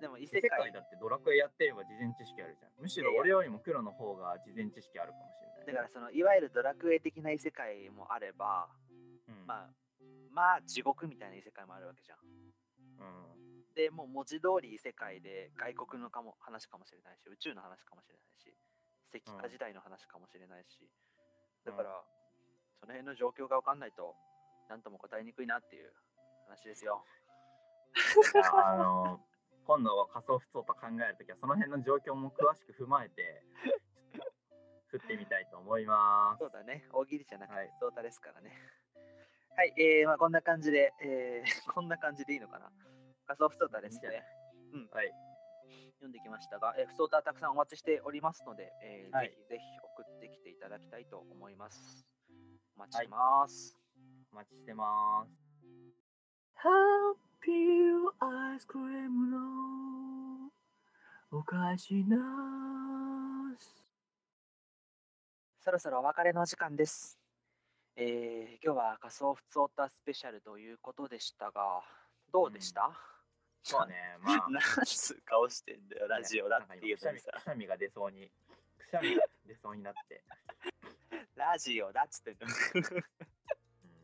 [0.00, 2.72] でも異異世界世界だってドラクエやってれば事前知識あるじゃん。
[2.76, 5.43] むしろ俺よりも黒の方が事前知識あるかもしれない。
[5.64, 8.68] だからそのいわゆるドラクエ的な異世界もあれば、
[9.28, 9.70] うん、まあ、
[10.32, 12.18] まあ地獄みたいな異世界もあるわけじゃん。
[12.18, 13.74] うん。
[13.74, 18.54] でもう文字通り異世界で外国のかも話かもしれないし宇宙の話かもしれないし
[19.14, 20.90] 石化時代の話かもしれないし、
[21.64, 22.02] だから、
[22.80, 24.14] その辺の状況が分かんないと
[24.68, 25.92] 何とも答えにくいなっていう
[26.50, 27.04] 話ですよ。
[28.54, 29.20] あの、
[29.64, 33.46] 今度仮想普通と考えるときは、その辺の状況も詳しく踏まえて、
[34.94, 36.38] 振ってみたいと思います。
[36.38, 38.54] そうだね大喜利じゃなくはいてソータですからね。
[39.56, 42.70] はい、えーまあ、こんな感じで、えー こんな感じでいいのかな
[43.26, 44.24] 仮想不相談ですね。
[44.72, 45.12] うんはい。
[45.98, 52.06] 読んできましたが、えー、不相談たくさんお待ちしておりますので、えーはいぜひぜひ送ってきていただきたいと思います。
[52.76, 53.76] お待ちしてます。
[54.32, 55.44] お待ちしてます。
[56.54, 60.50] ハッピーアイスクリームの
[61.32, 62.16] お返しな
[63.10, 63.13] す。
[65.64, 67.18] そろそろお別れの時間です。
[67.96, 71.80] えー今日は仮想普通オタスペシャルということでしたが、
[72.30, 72.92] どうでした、
[73.62, 74.46] そうね、まあ。
[74.52, 77.40] なんつう顔してんだよ、ラジオだっていうのにさく。
[77.40, 78.30] しゃみが出そうに、
[78.76, 80.22] くしゃみが出そうになって。
[81.34, 82.46] ラジオだっつってんの。
[83.84, 83.94] うん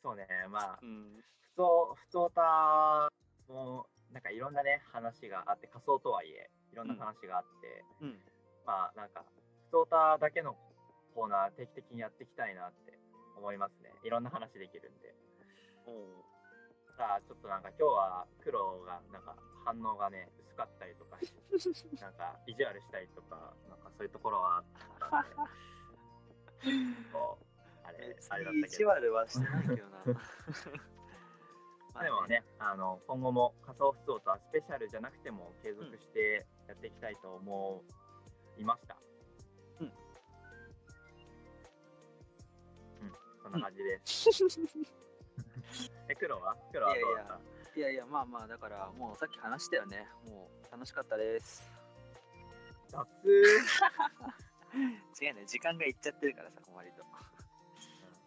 [0.00, 1.24] そうね、まあう、ん。
[1.40, 3.10] 普通、普通た
[3.48, 8.22] も、なんかいろんなね、話があって、仮想とはいえ、いろんな話があって、うん。
[8.68, 9.24] まあ、なんか、
[9.70, 10.56] 普通ただけの
[11.14, 12.98] コーナー定期的にやっていきたいなって
[13.36, 13.92] 思いますね。
[14.04, 15.14] いろんな話できるんで。
[16.96, 21.16] さあ、ちょっとなんか今日は黒が、なんか反応がね、薄かったりとか
[22.02, 24.64] なんか意地悪したりとか、なんかそういうところはあっ
[24.98, 25.28] たんで、
[27.84, 28.74] あれ、あれだった意けど。
[28.74, 30.04] 地悪はしてないけどな。
[31.94, 37.84] まあでもね、あの今後も仮想普通とはスペシャルじゃなくても継続してやっていきたいと思
[38.56, 38.96] いました。
[43.50, 44.00] そんな感じで。
[44.04, 44.28] す。
[46.08, 46.56] え、黒は？
[46.72, 47.40] 黒はどうだった？
[47.78, 50.08] いやいや、まあまあ、だからもうさっき話したよね。
[50.26, 51.62] もう楽しかったです。
[52.88, 53.06] 雑。
[55.22, 57.04] 違うね、時間がいっちゃってるからさ、割と。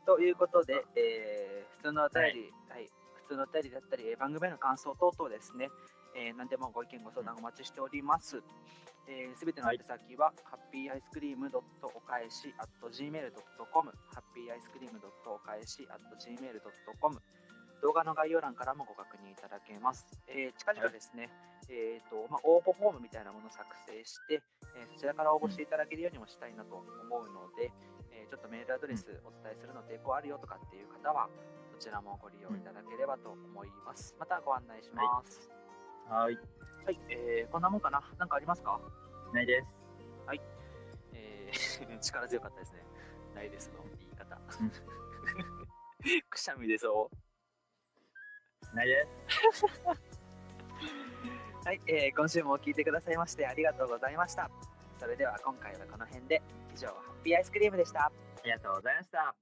[0.05, 5.69] ということで、えー普通のお便り、はい、普通のお便りだったり、えー番組への感想等々ですね、
[6.15, 8.29] えー何でもご意見、ご相談お待ちしております。
[8.29, 8.43] す、
[9.07, 17.21] えー、べ、ての宛先は、ハッピーアイスクリームお返し at gmail.com、ハッピーアイスクリームお返し at gmail.com、
[17.81, 20.05] 動画の概要欄からもご確認いただけます。
[20.27, 21.29] えー近々ですね、
[21.69, 24.41] えーとまあ、応募フォームみたいなものを作成して、
[24.77, 27.71] えーそちらから応募していただけるようにもしたいなと思うので、
[28.13, 31.27] えーちょっとメールアドレスお伝えするの抵抗あるよとかっていう方は、
[31.73, 34.15] そちらもご利用いただければと思います。
[34.19, 35.49] またご案内します。
[35.49, 35.60] はい、
[36.09, 36.37] はい、
[37.09, 38.01] えーこんなもんかな？
[38.17, 38.79] なんかありますか？
[39.33, 39.81] ないです。
[41.13, 42.83] えー 力強かったですね。
[43.35, 44.71] ないですの言い方うん。
[46.29, 47.09] くしゃみ出そ
[48.71, 48.75] う。
[48.75, 49.65] ないです。
[51.65, 54.49] はい、えー今週も聞いてくださいましてありがとうございました。
[54.97, 56.41] それでは今回はこの辺で
[56.73, 58.05] 以上ハッピーアイスクリームでした。
[58.05, 58.11] あ
[58.43, 59.35] りがとうございました。